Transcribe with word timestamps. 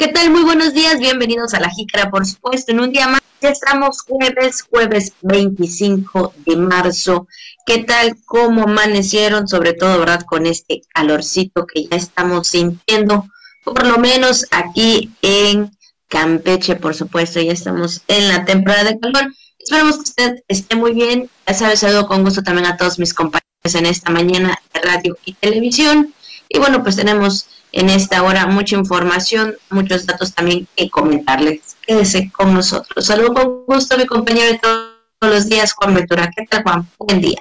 ¿Qué 0.00 0.06
tal? 0.06 0.30
Muy 0.30 0.44
buenos 0.44 0.74
días, 0.74 1.00
bienvenidos 1.00 1.54
a 1.54 1.60
La 1.60 1.70
Jícara, 1.70 2.08
por 2.08 2.24
supuesto, 2.24 2.70
en 2.70 2.78
un 2.78 2.92
día 2.92 3.08
más. 3.08 3.20
Ya 3.40 3.48
estamos 3.48 4.02
jueves, 4.02 4.62
jueves 4.62 5.12
25 5.22 6.34
de 6.46 6.56
marzo. 6.56 7.26
¿Qué 7.66 7.82
tal? 7.82 8.16
¿Cómo 8.24 8.62
amanecieron? 8.62 9.48
Sobre 9.48 9.72
todo, 9.72 9.98
¿verdad? 9.98 10.22
Con 10.22 10.46
este 10.46 10.82
calorcito 10.94 11.66
que 11.66 11.86
ya 11.86 11.96
estamos 11.96 12.46
sintiendo, 12.46 13.26
por 13.64 13.84
lo 13.84 13.98
menos 13.98 14.46
aquí 14.52 15.10
en 15.20 15.76
Campeche, 16.06 16.76
por 16.76 16.94
supuesto, 16.94 17.40
ya 17.40 17.50
estamos 17.52 18.02
en 18.06 18.28
la 18.28 18.44
temporada 18.44 18.84
de 18.84 19.00
calor. 19.00 19.34
Esperemos 19.58 19.96
que 19.96 20.02
usted 20.02 20.44
esté 20.46 20.76
muy 20.76 20.92
bien. 20.92 21.28
Ya 21.44 21.54
sabes, 21.54 21.80
saludo 21.80 22.06
con 22.06 22.22
gusto 22.22 22.44
también 22.44 22.66
a 22.66 22.76
todos 22.76 23.00
mis 23.00 23.12
compañeros 23.12 23.42
en 23.74 23.86
esta 23.86 24.12
mañana 24.12 24.56
de 24.72 24.80
radio 24.80 25.18
y 25.24 25.32
televisión. 25.32 26.14
Y 26.48 26.58
bueno, 26.58 26.82
pues 26.82 26.96
tenemos 26.96 27.48
en 27.72 27.90
esta 27.90 28.22
hora 28.22 28.46
mucha 28.46 28.76
información, 28.76 29.56
muchos 29.70 30.06
datos 30.06 30.34
también 30.34 30.66
que 30.74 30.88
comentarles. 30.88 31.76
Quédese 31.86 32.30
con 32.32 32.54
nosotros. 32.54 33.06
Saludos 33.06 33.32
con 33.34 33.64
gusto 33.66 33.96
mi 33.98 34.06
compañero 34.06 34.52
de 34.52 34.58
todos 34.58 34.98
los 35.20 35.48
días, 35.48 35.72
Juan 35.72 35.94
Ventura. 35.94 36.30
¿Qué 36.34 36.46
tal, 36.46 36.62
Juan? 36.62 36.88
Buen 36.98 37.20
día. 37.20 37.38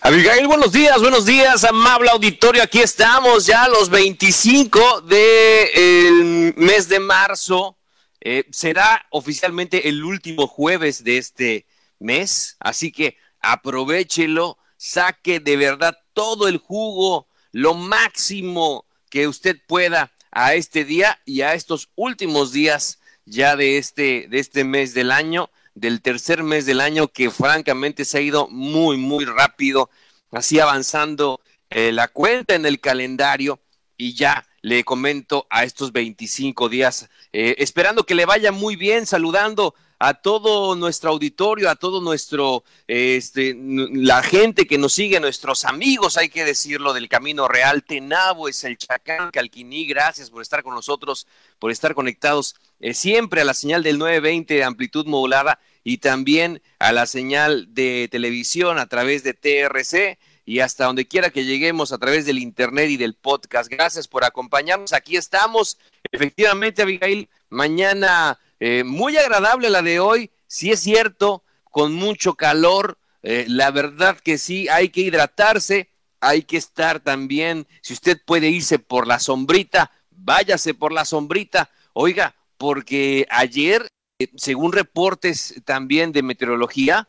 Abigail, 0.00 0.46
buenos 0.46 0.72
días, 0.72 1.00
buenos 1.00 1.26
días, 1.26 1.64
amable 1.64 2.10
auditorio. 2.10 2.62
Aquí 2.62 2.80
estamos 2.80 3.46
ya 3.46 3.68
los 3.68 3.90
25 3.90 5.02
del 5.02 6.54
mes 6.56 6.88
de 6.88 7.00
marzo. 7.00 7.76
Eh, 8.22 8.44
será 8.50 9.06
oficialmente 9.10 9.88
el 9.88 10.04
último 10.04 10.46
jueves 10.46 11.04
de 11.04 11.18
este 11.18 11.66
mes, 11.98 12.56
así 12.60 12.92
que 12.92 13.16
aprovechelo, 13.40 14.58
saque 14.76 15.40
de 15.40 15.56
verdad 15.56 15.96
todo 16.12 16.46
el 16.46 16.58
jugo, 16.58 17.26
lo 17.52 17.74
máximo 17.74 18.86
que 19.08 19.28
usted 19.28 19.58
pueda 19.66 20.12
a 20.30 20.54
este 20.54 20.84
día 20.84 21.18
y 21.24 21.42
a 21.42 21.54
estos 21.54 21.88
últimos 21.96 22.52
días 22.52 23.00
ya 23.24 23.56
de 23.56 23.78
este, 23.78 24.26
de 24.28 24.38
este 24.38 24.64
mes 24.64 24.94
del 24.94 25.10
año, 25.10 25.50
del 25.74 26.02
tercer 26.02 26.42
mes 26.42 26.66
del 26.66 26.80
año, 26.80 27.08
que 27.08 27.30
francamente 27.30 28.04
se 28.04 28.18
ha 28.18 28.20
ido 28.20 28.48
muy, 28.48 28.96
muy 28.96 29.24
rápido, 29.24 29.90
así 30.30 30.58
avanzando 30.58 31.40
eh, 31.70 31.92
la 31.92 32.08
cuenta 32.08 32.54
en 32.54 32.66
el 32.66 32.80
calendario 32.80 33.60
y 33.96 34.14
ya 34.14 34.46
le 34.62 34.84
comento 34.84 35.46
a 35.50 35.64
estos 35.64 35.92
25 35.92 36.68
días, 36.68 37.08
eh, 37.32 37.56
esperando 37.58 38.04
que 38.04 38.14
le 38.14 38.26
vaya 38.26 38.52
muy 38.52 38.76
bien, 38.76 39.06
saludando 39.06 39.74
a 40.02 40.14
todo 40.14 40.76
nuestro 40.76 41.10
auditorio, 41.10 41.68
a 41.68 41.76
todo 41.76 42.00
nuestro, 42.00 42.64
este, 42.86 43.54
la 43.92 44.22
gente 44.22 44.66
que 44.66 44.78
nos 44.78 44.94
sigue, 44.94 45.20
nuestros 45.20 45.66
amigos, 45.66 46.16
hay 46.16 46.30
que 46.30 46.42
decirlo, 46.42 46.94
del 46.94 47.08
Camino 47.08 47.48
Real, 47.48 47.84
Tenabo, 47.84 48.48
es 48.48 48.64
el 48.64 48.78
Chacán, 48.78 49.30
Calquiní, 49.30 49.84
gracias 49.84 50.30
por 50.30 50.40
estar 50.40 50.62
con 50.62 50.74
nosotros, 50.74 51.26
por 51.58 51.70
estar 51.70 51.94
conectados 51.94 52.56
eh, 52.80 52.94
siempre 52.94 53.42
a 53.42 53.44
la 53.44 53.52
señal 53.52 53.82
del 53.82 53.98
920 53.98 54.54
de 54.54 54.64
amplitud 54.64 55.04
modulada 55.04 55.58
y 55.84 55.98
también 55.98 56.62
a 56.78 56.92
la 56.92 57.04
señal 57.04 57.74
de 57.74 58.08
televisión 58.10 58.78
a 58.78 58.86
través 58.86 59.22
de 59.22 59.34
TRC 59.34 60.18
y 60.50 60.58
hasta 60.58 60.86
donde 60.86 61.06
quiera 61.06 61.30
que 61.30 61.44
lleguemos 61.44 61.92
a 61.92 61.98
través 61.98 62.26
del 62.26 62.40
internet 62.40 62.90
y 62.90 62.96
del 62.96 63.14
podcast. 63.14 63.70
Gracias 63.70 64.08
por 64.08 64.24
acompañarnos. 64.24 64.92
Aquí 64.92 65.16
estamos. 65.16 65.78
Efectivamente, 66.10 66.82
Abigail, 66.82 67.28
mañana 67.50 68.36
eh, 68.58 68.82
muy 68.82 69.16
agradable 69.16 69.70
la 69.70 69.80
de 69.80 70.00
hoy, 70.00 70.32
sí 70.48 70.72
es 70.72 70.80
cierto, 70.80 71.44
con 71.70 71.92
mucho 71.92 72.34
calor. 72.34 72.98
Eh, 73.22 73.44
la 73.46 73.70
verdad 73.70 74.18
que 74.18 74.38
sí, 74.38 74.66
hay 74.68 74.88
que 74.88 75.02
hidratarse, 75.02 75.88
hay 76.18 76.42
que 76.42 76.56
estar 76.56 76.98
también, 76.98 77.68
si 77.80 77.92
usted 77.92 78.20
puede 78.26 78.48
irse 78.48 78.80
por 78.80 79.06
la 79.06 79.20
sombrita, 79.20 79.92
váyase 80.10 80.74
por 80.74 80.90
la 80.90 81.04
sombrita. 81.04 81.70
Oiga, 81.92 82.34
porque 82.58 83.24
ayer, 83.30 83.86
eh, 84.18 84.26
según 84.34 84.72
reportes 84.72 85.62
también 85.64 86.10
de 86.10 86.24
meteorología, 86.24 87.08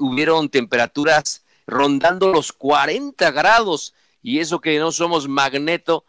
hubieron 0.00 0.48
temperaturas 0.48 1.43
rondando 1.66 2.32
los 2.32 2.52
40 2.52 3.30
grados 3.30 3.94
y 4.22 4.40
eso 4.40 4.60
que 4.60 4.78
no 4.78 4.92
somos 4.92 5.28
magneto, 5.28 6.04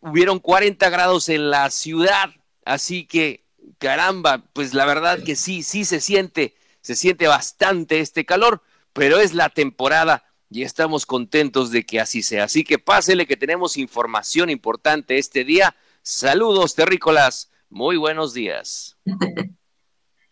hubieron 0.00 0.38
40 0.38 0.88
grados 0.88 1.28
en 1.28 1.50
la 1.50 1.70
ciudad, 1.70 2.30
así 2.64 3.06
que 3.06 3.44
caramba, 3.78 4.44
pues 4.52 4.74
la 4.74 4.86
verdad 4.86 5.22
que 5.22 5.36
sí, 5.36 5.62
sí 5.62 5.84
se 5.84 6.00
siente, 6.00 6.54
se 6.80 6.94
siente 6.94 7.26
bastante 7.26 8.00
este 8.00 8.24
calor, 8.24 8.62
pero 8.92 9.18
es 9.18 9.34
la 9.34 9.48
temporada 9.50 10.24
y 10.50 10.62
estamos 10.62 11.06
contentos 11.06 11.70
de 11.70 11.84
que 11.84 12.00
así 12.00 12.22
sea. 12.22 12.44
Así 12.44 12.64
que 12.64 12.78
pásele 12.78 13.26
que 13.26 13.36
tenemos 13.36 13.76
información 13.76 14.50
importante 14.50 15.18
este 15.18 15.44
día. 15.44 15.76
Saludos, 16.02 16.74
terrícolas. 16.74 17.50
Muy 17.68 17.96
buenos 17.96 18.32
días. 18.32 18.96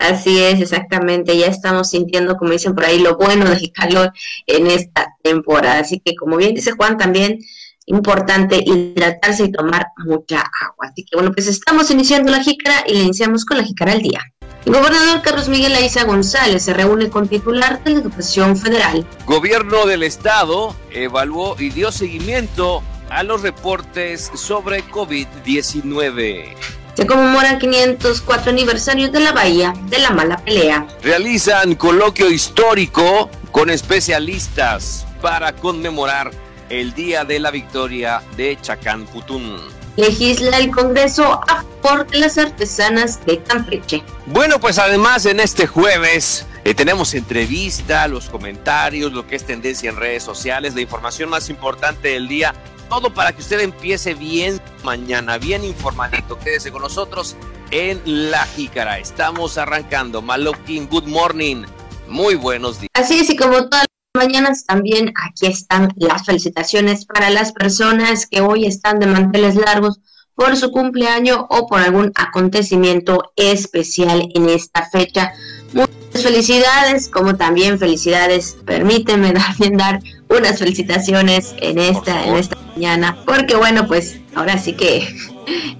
Así 0.09 0.39
es, 0.39 0.61
exactamente. 0.61 1.37
Ya 1.37 1.47
estamos 1.47 1.91
sintiendo, 1.91 2.37
como 2.37 2.53
dicen 2.53 2.75
por 2.75 2.85
ahí, 2.85 2.99
lo 2.99 3.17
bueno 3.17 3.49
del 3.49 3.73
calor 3.73 4.13
en 4.47 4.67
esta 4.67 5.15
temporada. 5.23 5.79
Así 5.79 6.01
que, 6.05 6.15
como 6.15 6.37
bien 6.37 6.55
dice 6.55 6.73
Juan, 6.73 6.99
también 6.99 7.39
importante 7.87 8.63
hidratarse 8.65 9.45
y 9.45 9.53
tomar 9.53 9.89
mucha 10.05 10.41
agua. 10.41 10.89
Así 10.91 11.05
que 11.05 11.17
bueno, 11.17 11.33
pues 11.33 11.47
estamos 11.47 11.91
iniciando 11.91 12.31
la 12.31 12.43
jícara 12.43 12.85
y 12.87 12.95
le 12.95 13.01
iniciamos 13.01 13.45
con 13.45 13.59
la 13.59 13.65
jícara 13.65 13.93
del 13.93 14.03
día. 14.03 14.21
El 14.65 14.73
gobernador 14.73 15.21
Carlos 15.23 15.49
Miguel 15.49 15.75
Aiza 15.75 16.05
González 16.05 16.63
se 16.63 16.73
reúne 16.73 17.11
con 17.11 17.29
titular 17.29 17.85
de 17.85 17.91
la 17.91 18.01
Educación 18.01 18.57
Federal. 18.57 19.07
Gobierno 19.27 19.85
del 19.85 20.03
Estado 20.03 20.75
evaluó 20.91 21.57
y 21.59 21.69
dio 21.69 21.93
seguimiento 21.93 22.83
a 23.11 23.23
los 23.23 23.43
reportes 23.43 24.31
sobre 24.35 24.83
COVID-19. 24.85 26.84
Se 26.95 27.07
conmemoran 27.07 27.59
504 27.59 28.51
aniversarios 28.51 29.11
de 29.11 29.21
la 29.21 29.33
Bahía 29.33 29.75
de 29.89 29.99
la 29.99 30.11
Mala 30.11 30.37
Pelea. 30.39 30.87
Realizan 31.03 31.75
coloquio 31.75 32.31
histórico 32.31 33.29
con 33.51 33.69
especialistas 33.69 35.07
para 35.21 35.55
conmemorar 35.57 36.31
el 36.69 36.95
día 36.95 37.25
de 37.25 37.41
la 37.41 37.51
victoria 37.51 38.23
de 38.37 38.57
Chacán 38.61 39.07
Putún. 39.07 39.84
Legisla 39.97 40.59
el 40.59 40.71
Congreso 40.71 41.41
a 41.47 41.65
favor 41.83 42.07
de 42.09 42.19
las 42.19 42.39
artesanas 42.39 43.25
de 43.27 43.43
Campeche. 43.43 44.03
Bueno, 44.27 44.59
pues 44.59 44.79
además 44.79 45.27
en 45.27 45.41
este 45.41 45.67
jueves 45.67 46.47
eh, 46.65 46.75
tenemos 46.75 47.15
entrevista, 47.15 48.09
los 48.09 48.29
comentarios, 48.29 49.13
lo 49.13 49.27
que 49.27 49.37
es 49.37 49.45
tendencia 49.45 49.91
en 49.91 49.97
redes 49.97 50.23
sociales, 50.23 50.75
la 50.75 50.81
información 50.81 51.29
más 51.29 51.49
importante 51.51 52.09
del 52.09 52.27
día. 52.27 52.55
Todo 52.89 53.13
para 53.13 53.33
que 53.33 53.41
usted 53.41 53.61
empiece 53.61 54.15
bien 54.15 54.61
mañana, 54.83 55.39
bien 55.39 55.65
informadito. 55.65 56.39
Quédese 56.39 56.73
con 56.73 56.83
nosotros 56.83 57.37
en 57.71 58.01
La 58.05 58.45
Jícara. 58.47 58.99
Estamos 58.99 59.59
arrancando. 59.59 60.23
Malokin, 60.23 60.89
good 60.89 61.07
morning. 61.07 61.65
Muy 62.09 62.35
buenos 62.35 62.81
días. 62.81 62.91
Así 62.95 63.21
es, 63.21 63.31
y 63.31 63.37
como 63.37 63.67
todas 63.69 63.87
mañanas 64.17 64.65
también 64.65 65.13
aquí 65.21 65.47
están 65.47 65.93
las 65.97 66.25
felicitaciones 66.25 67.05
para 67.05 67.31
las 67.31 67.53
personas 67.53 68.27
que 68.27 68.43
hoy 68.43 68.65
están 68.65 69.01
de 69.01 69.09
manteles 69.09 69.57
largos 69.57 69.99
por 70.37 70.57
su 70.57 70.71
cumpleaños 70.71 71.39
o 71.49 71.67
por 71.67 71.81
algún 71.81 72.13
acontecimiento 72.15 73.33
especial 73.35 74.29
en 74.35 74.49
esta 74.49 74.89
fecha. 74.89 75.33
Muchas 75.73 76.23
felicidades, 76.23 77.09
como 77.09 77.35
también 77.35 77.79
felicidades, 77.81 78.57
permíteme 78.65 79.33
también 79.33 79.77
dar 79.77 80.01
unas 80.29 80.59
felicitaciones 80.59 81.55
en 81.59 81.79
esta, 81.79 82.27
en 82.27 82.37
esta 82.37 82.57
mañana, 82.75 83.17
porque 83.25 83.57
bueno, 83.57 83.87
pues 83.87 84.21
ahora 84.35 84.59
sí 84.59 84.73
que 84.73 85.07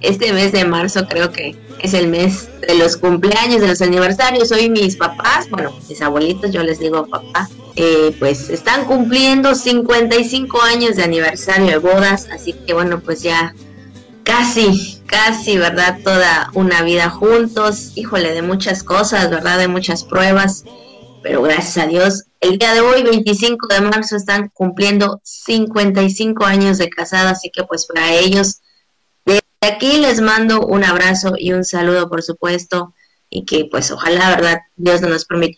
este 0.01 0.33
mes 0.33 0.51
de 0.51 0.65
marzo 0.65 1.07
creo 1.07 1.31
que 1.31 1.55
es 1.79 1.93
el 1.93 2.07
mes 2.07 2.47
de 2.67 2.75
los 2.75 2.97
cumpleaños, 2.97 3.61
de 3.61 3.67
los 3.67 3.81
aniversarios. 3.81 4.51
Hoy 4.51 4.69
mis 4.69 4.95
papás, 4.95 5.49
bueno, 5.49 5.73
mis 5.89 6.01
abuelitos, 6.01 6.51
yo 6.51 6.63
les 6.63 6.79
digo 6.79 7.05
papá, 7.05 7.49
eh, 7.75 8.15
pues 8.19 8.49
están 8.49 8.85
cumpliendo 8.85 9.55
55 9.55 10.61
años 10.61 10.95
de 10.95 11.03
aniversario 11.03 11.67
de 11.67 11.77
bodas, 11.77 12.27
así 12.31 12.53
que 12.53 12.73
bueno, 12.73 13.01
pues 13.01 13.21
ya 13.21 13.53
casi, 14.23 15.01
casi, 15.05 15.57
¿verdad? 15.57 15.99
Toda 16.03 16.49
una 16.53 16.81
vida 16.81 17.09
juntos, 17.09 17.91
híjole, 17.95 18.33
de 18.33 18.41
muchas 18.41 18.83
cosas, 18.83 19.29
¿verdad? 19.29 19.59
De 19.59 19.67
muchas 19.67 20.03
pruebas, 20.03 20.65
pero 21.25 21.41
gracias 21.41 21.83
a 21.83 21.87
Dios, 21.87 22.25
el 22.39 22.59
día 22.59 22.75
de 22.75 22.81
hoy, 22.81 23.01
25 23.01 23.65
de 23.73 23.81
marzo, 23.81 24.15
están 24.15 24.49
cumpliendo 24.53 25.21
55 25.23 26.45
años 26.45 26.77
de 26.77 26.87
casada, 26.87 27.31
así 27.31 27.49
que 27.49 27.63
pues 27.63 27.87
para 27.87 28.13
ellos 28.13 28.61
aquí 29.59 29.97
les 29.97 30.21
mando 30.21 30.61
un 30.61 30.83
abrazo 30.83 31.33
y 31.35 31.53
un 31.53 31.63
saludo, 31.65 32.09
por 32.09 32.21
supuesto, 32.21 32.93
y 33.27 33.43
que 33.43 33.67
pues 33.71 33.89
ojalá, 33.89 34.35
¿verdad? 34.35 34.59
Dios 34.75 35.01
nos 35.01 35.25
permita 35.25 35.57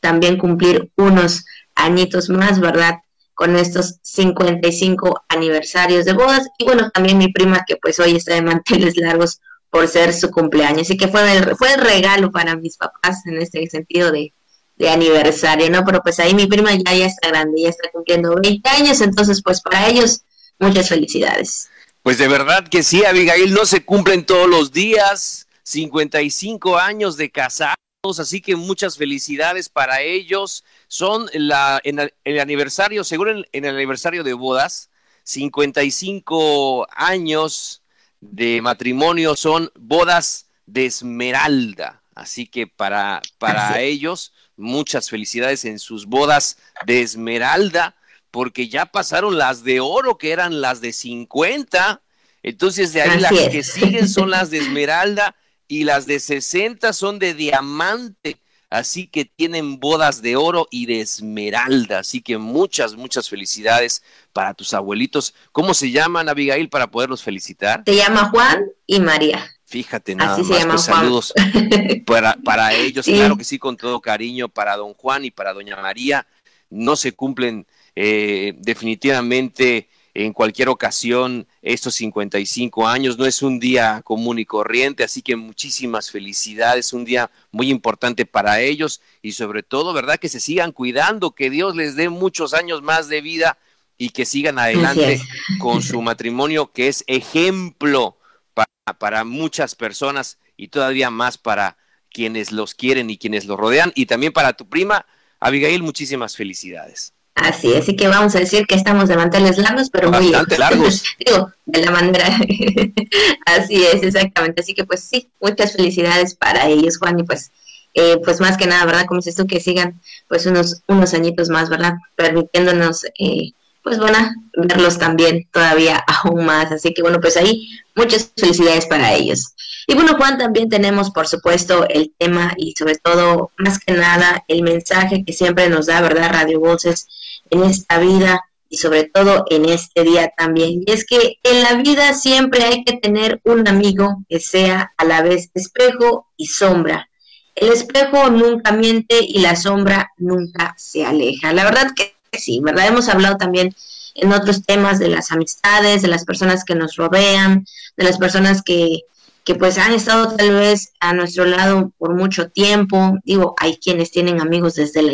también 0.00 0.36
cumplir 0.36 0.92
unos 0.96 1.46
añitos 1.74 2.28
más, 2.28 2.60
¿verdad? 2.60 2.96
Con 3.32 3.56
estos 3.56 4.00
55 4.02 5.24
aniversarios 5.30 6.04
de 6.04 6.12
bodas. 6.12 6.46
Y 6.58 6.64
bueno, 6.64 6.90
también 6.90 7.16
mi 7.16 7.32
prima 7.32 7.64
que 7.66 7.76
pues 7.76 7.98
hoy 8.00 8.16
está 8.16 8.34
de 8.34 8.42
manteles 8.42 8.98
largos 8.98 9.40
por 9.70 9.88
ser 9.88 10.12
su 10.12 10.30
cumpleaños. 10.30 10.82
Así 10.82 10.98
que 10.98 11.08
fue 11.08 11.38
el, 11.38 11.56
fue 11.56 11.72
el 11.72 11.80
regalo 11.80 12.30
para 12.30 12.54
mis 12.54 12.76
papás 12.76 13.24
en 13.24 13.40
este 13.40 13.66
sentido 13.66 14.12
de, 14.12 14.34
de 14.80 14.88
aniversario, 14.88 15.68
¿no? 15.68 15.84
Pero 15.84 16.00
pues 16.02 16.18
ahí 16.20 16.34
mi 16.34 16.46
prima 16.46 16.72
ya, 16.72 16.94
ya 16.94 17.04
está 17.04 17.28
grande, 17.28 17.62
ya 17.62 17.68
está 17.68 17.90
cumpliendo 17.92 18.34
20 18.42 18.66
años, 18.70 19.00
entonces 19.02 19.42
pues 19.42 19.60
para 19.60 19.86
ellos 19.86 20.22
muchas 20.58 20.88
felicidades. 20.88 21.68
Pues 22.02 22.16
de 22.16 22.28
verdad 22.28 22.66
que 22.66 22.82
sí, 22.82 23.04
Abigail, 23.04 23.52
no 23.52 23.66
se 23.66 23.84
cumplen 23.84 24.24
todos 24.24 24.48
los 24.48 24.72
días, 24.72 25.46
55 25.64 26.78
años 26.78 27.18
de 27.18 27.30
casados, 27.30 27.76
así 28.18 28.40
que 28.40 28.56
muchas 28.56 28.96
felicidades 28.96 29.68
para 29.68 30.00
ellos. 30.00 30.64
Son 30.88 31.28
la, 31.34 31.78
en 31.84 31.98
el, 32.24 32.40
aniversario, 32.40 33.04
seguro 33.04 33.32
en, 33.32 33.44
el 33.52 33.76
aniversario 33.76 34.24
de 34.24 34.32
bodas, 34.32 34.88
55 35.24 36.88
años 36.90 37.82
de 38.20 38.62
matrimonio 38.62 39.36
son 39.36 39.70
bodas 39.78 40.46
de 40.64 40.86
esmeralda. 40.86 42.02
Así 42.14 42.46
que 42.46 42.66
para, 42.66 43.20
para 43.38 43.80
ellos, 43.80 44.32
muchas 44.60 45.10
felicidades 45.10 45.64
en 45.64 45.78
sus 45.78 46.06
bodas 46.06 46.58
de 46.86 47.02
esmeralda 47.02 47.96
porque 48.30 48.68
ya 48.68 48.86
pasaron 48.86 49.38
las 49.38 49.64
de 49.64 49.80
oro, 49.80 50.18
que 50.18 50.32
eran 50.32 50.60
las 50.60 50.80
de 50.80 50.92
50. 50.92 52.02
Entonces, 52.42 52.92
de 52.92 53.02
ahí 53.02 53.20
las 53.20 53.32
que 53.32 53.62
siguen 53.62 54.08
son 54.08 54.30
las 54.30 54.50
de 54.50 54.58
esmeralda 54.58 55.36
y 55.68 55.84
las 55.84 56.06
de 56.06 56.20
60 56.20 56.92
son 56.92 57.18
de 57.18 57.34
diamante. 57.34 58.38
Así 58.70 59.08
que 59.08 59.24
tienen 59.24 59.80
bodas 59.80 60.22
de 60.22 60.36
oro 60.36 60.68
y 60.70 60.86
de 60.86 61.00
esmeralda. 61.00 62.00
Así 62.00 62.22
que 62.22 62.38
muchas, 62.38 62.94
muchas 62.94 63.28
felicidades 63.28 64.04
para 64.32 64.54
tus 64.54 64.74
abuelitos. 64.74 65.34
¿Cómo 65.50 65.74
se 65.74 65.90
llaman, 65.90 66.28
Abigail, 66.28 66.68
para 66.68 66.88
poderlos 66.88 67.24
felicitar? 67.24 67.82
Se 67.84 67.96
llama 67.96 68.30
Juan 68.30 68.64
y 68.86 69.00
María. 69.00 69.44
Fíjate 69.70 70.16
nada 70.16 70.34
Así 70.34 70.42
más, 70.42 70.66
pues, 70.66 70.82
saludos 70.82 71.32
para, 72.04 72.34
para 72.44 72.74
ellos, 72.74 73.06
claro 73.06 73.36
que 73.36 73.44
sí, 73.44 73.56
con 73.56 73.76
todo 73.76 74.00
cariño, 74.00 74.48
para 74.48 74.76
don 74.76 74.94
Juan 74.94 75.24
y 75.24 75.30
para 75.30 75.52
doña 75.52 75.76
María. 75.76 76.26
No 76.70 76.96
se 76.96 77.12
cumplen 77.12 77.68
eh, 77.94 78.54
definitivamente 78.58 79.88
en 80.12 80.32
cualquier 80.32 80.70
ocasión 80.70 81.46
estos 81.62 81.94
55 81.94 82.88
años. 82.88 83.16
No 83.16 83.26
es 83.26 83.42
un 83.42 83.60
día 83.60 84.02
común 84.02 84.40
y 84.40 84.44
corriente, 84.44 85.04
así 85.04 85.22
que 85.22 85.36
muchísimas 85.36 86.10
felicidades, 86.10 86.92
un 86.92 87.04
día 87.04 87.30
muy 87.52 87.70
importante 87.70 88.26
para 88.26 88.60
ellos 88.60 89.00
y 89.22 89.32
sobre 89.32 89.62
todo, 89.62 89.92
¿verdad? 89.92 90.18
Que 90.18 90.28
se 90.28 90.40
sigan 90.40 90.72
cuidando, 90.72 91.30
que 91.30 91.48
Dios 91.48 91.76
les 91.76 91.94
dé 91.94 92.08
muchos 92.08 92.54
años 92.54 92.82
más 92.82 93.08
de 93.08 93.20
vida 93.20 93.56
y 93.96 94.08
que 94.08 94.26
sigan 94.26 94.58
adelante 94.58 95.20
con 95.60 95.80
su 95.80 96.02
matrimonio, 96.02 96.72
que 96.72 96.88
es 96.88 97.04
ejemplo 97.06 98.16
para, 98.64 98.98
para 98.98 99.24
muchas 99.24 99.74
personas 99.74 100.38
y 100.56 100.68
todavía 100.68 101.10
más 101.10 101.38
para 101.38 101.76
quienes 102.12 102.52
los 102.52 102.74
quieren 102.74 103.10
y 103.10 103.18
quienes 103.18 103.46
los 103.46 103.58
rodean. 103.58 103.92
Y 103.94 104.06
también 104.06 104.32
para 104.32 104.52
tu 104.52 104.68
prima, 104.68 105.06
Abigail, 105.38 105.82
muchísimas 105.82 106.36
felicidades. 106.36 107.12
Así, 107.34 107.72
así 107.74 107.96
que 107.96 108.08
vamos 108.08 108.34
a 108.34 108.40
decir 108.40 108.66
que 108.66 108.74
estamos 108.74 109.08
de 109.08 109.16
manteles 109.16 109.56
largos, 109.56 109.88
pero 109.90 110.10
muy 110.10 110.30
largos. 110.58 111.04
Digo, 111.18 111.52
de 111.64 111.80
la 111.84 111.90
manera. 111.90 112.26
así 113.46 113.82
es, 113.82 114.02
exactamente. 114.02 114.60
Así 114.60 114.74
que 114.74 114.84
pues 114.84 115.00
sí, 115.00 115.30
muchas 115.40 115.72
felicidades 115.72 116.34
para 116.34 116.66
ellos, 116.66 116.98
Juan, 116.98 117.18
y 117.18 117.22
pues 117.22 117.50
eh, 117.94 118.18
pues 118.24 118.40
más 118.40 118.56
que 118.56 118.66
nada, 118.66 118.84
¿verdad? 118.84 119.06
Como 119.06 119.20
dices 119.20 119.36
tú, 119.36 119.46
que 119.46 119.60
sigan 119.60 120.00
pues 120.28 120.46
unos, 120.46 120.82
unos 120.86 121.14
añitos 121.14 121.48
más, 121.48 121.70
¿verdad? 121.70 121.94
Permitiéndonos, 122.14 123.04
eh, 123.18 123.52
pues 123.82 123.98
bueno, 123.98 124.18
verlos 124.54 124.98
también 124.98 125.48
todavía 125.52 126.04
aún 126.06 126.44
más. 126.44 126.70
Así 126.72 126.92
que 126.94 127.02
bueno, 127.02 127.20
pues 127.20 127.36
ahí 127.36 127.68
muchas 127.94 128.32
felicidades 128.36 128.86
para 128.86 129.14
ellos. 129.14 129.54
Y 129.86 129.94
bueno, 129.94 130.16
Juan, 130.16 130.38
también 130.38 130.68
tenemos, 130.68 131.10
por 131.10 131.26
supuesto, 131.26 131.86
el 131.88 132.12
tema 132.16 132.54
y 132.56 132.74
sobre 132.78 132.96
todo, 132.96 133.50
más 133.56 133.78
que 133.78 133.92
nada, 133.92 134.44
el 134.46 134.62
mensaje 134.62 135.24
que 135.24 135.32
siempre 135.32 135.68
nos 135.68 135.86
da, 135.86 136.00
¿verdad? 136.00 136.30
Radio 136.32 136.60
Voces 136.60 137.08
en 137.50 137.64
esta 137.64 137.98
vida 137.98 138.44
y 138.68 138.76
sobre 138.76 139.04
todo 139.04 139.44
en 139.50 139.64
este 139.64 140.04
día 140.04 140.32
también. 140.36 140.84
Y 140.86 140.92
es 140.92 141.04
que 141.04 141.38
en 141.42 141.62
la 141.62 141.74
vida 141.74 142.14
siempre 142.14 142.62
hay 142.62 142.84
que 142.84 142.98
tener 142.98 143.40
un 143.44 143.66
amigo 143.66 144.22
que 144.28 144.38
sea 144.38 144.92
a 144.96 145.04
la 145.04 145.22
vez 145.22 145.50
espejo 145.54 146.28
y 146.36 146.46
sombra. 146.46 147.08
El 147.56 147.72
espejo 147.72 148.30
nunca 148.30 148.72
miente 148.72 149.18
y 149.20 149.40
la 149.40 149.56
sombra 149.56 150.12
nunca 150.18 150.74
se 150.78 151.04
aleja. 151.04 151.52
La 151.52 151.64
verdad 151.64 151.90
que 151.96 152.14
sí, 152.38 152.60
¿verdad? 152.62 152.88
Hemos 152.88 153.08
hablado 153.08 153.36
también 153.36 153.74
en 154.14 154.32
otros 154.32 154.64
temas 154.64 154.98
de 154.98 155.08
las 155.08 155.32
amistades, 155.32 156.02
de 156.02 156.08
las 156.08 156.24
personas 156.24 156.64
que 156.64 156.74
nos 156.74 156.96
rodean, 156.96 157.66
de 157.96 158.04
las 158.04 158.18
personas 158.18 158.62
que, 158.62 159.00
que 159.44 159.54
pues 159.54 159.78
han 159.78 159.92
estado 159.92 160.34
tal 160.36 160.52
vez 160.52 160.92
a 161.00 161.12
nuestro 161.12 161.44
lado 161.44 161.92
por 161.98 162.14
mucho 162.14 162.48
tiempo. 162.48 163.18
Digo, 163.24 163.54
hay 163.58 163.76
quienes 163.76 164.10
tienen 164.10 164.40
amigos 164.40 164.74
desde 164.74 165.02
la 165.02 165.12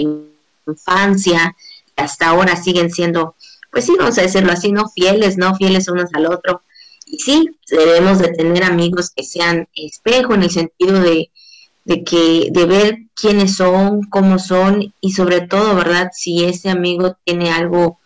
infancia, 0.67 1.57
hasta 1.97 2.29
ahora 2.29 2.57
siguen 2.57 2.91
siendo, 2.91 3.37
pues 3.71 3.87
sí, 3.87 3.95
vamos 3.99 4.19
a 4.19 4.23
decirlo 4.23 4.53
así, 4.53 4.73
¿no? 4.73 4.89
Fieles, 4.89 5.37
¿no? 5.37 5.55
Fieles 5.57 5.89
unos 5.89 6.11
al 6.15 6.27
otro. 6.27 6.63
Y 7.07 7.19
sí, 7.21 7.49
debemos 7.71 8.19
de 8.19 8.29
tener 8.29 8.65
amigos 8.65 9.11
que 9.11 9.23
sean 9.23 9.69
espejo 9.75 10.35
en 10.35 10.43
el 10.43 10.51
sentido 10.51 11.01
de, 11.01 11.31
de 11.87 12.03
que, 12.03 12.49
de 12.51 12.67
ver 12.67 12.99
quiénes 13.15 13.57
son, 13.57 14.03
cómo 14.11 14.41
son 14.41 14.93
y 15.01 15.13
sobre 15.13 15.41
todo, 15.41 15.77
¿verdad? 15.77 16.11
Si 16.13 16.45
ese 16.45 16.69
amigo 16.69 17.17
tiene 17.25 17.53
algo 17.53 18.01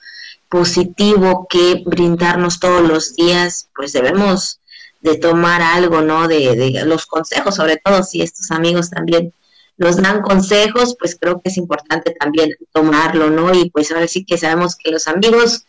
positivo 0.50 1.46
que 1.48 1.82
brindarnos 1.86 2.60
todos 2.60 2.86
los 2.86 3.14
días, 3.14 3.70
pues 3.74 3.94
debemos 3.94 4.60
de 5.00 5.16
tomar 5.16 5.62
algo, 5.62 6.02
¿no? 6.02 6.28
De, 6.28 6.56
de 6.56 6.84
los 6.84 7.06
consejos, 7.06 7.54
sobre 7.54 7.78
todo 7.78 8.02
si 8.02 8.20
estos 8.20 8.50
amigos 8.50 8.90
también 8.90 9.32
nos 9.78 9.96
dan 9.96 10.20
consejos, 10.20 10.94
pues 10.98 11.16
creo 11.18 11.40
que 11.40 11.48
es 11.48 11.56
importante 11.56 12.14
también 12.20 12.50
tomarlo, 12.72 13.30
¿no? 13.30 13.54
Y 13.54 13.70
pues 13.70 13.90
ahora 13.90 14.08
sí 14.08 14.26
que 14.26 14.36
sabemos 14.36 14.76
que 14.76 14.90
los 14.90 15.08
amigos, 15.08 15.64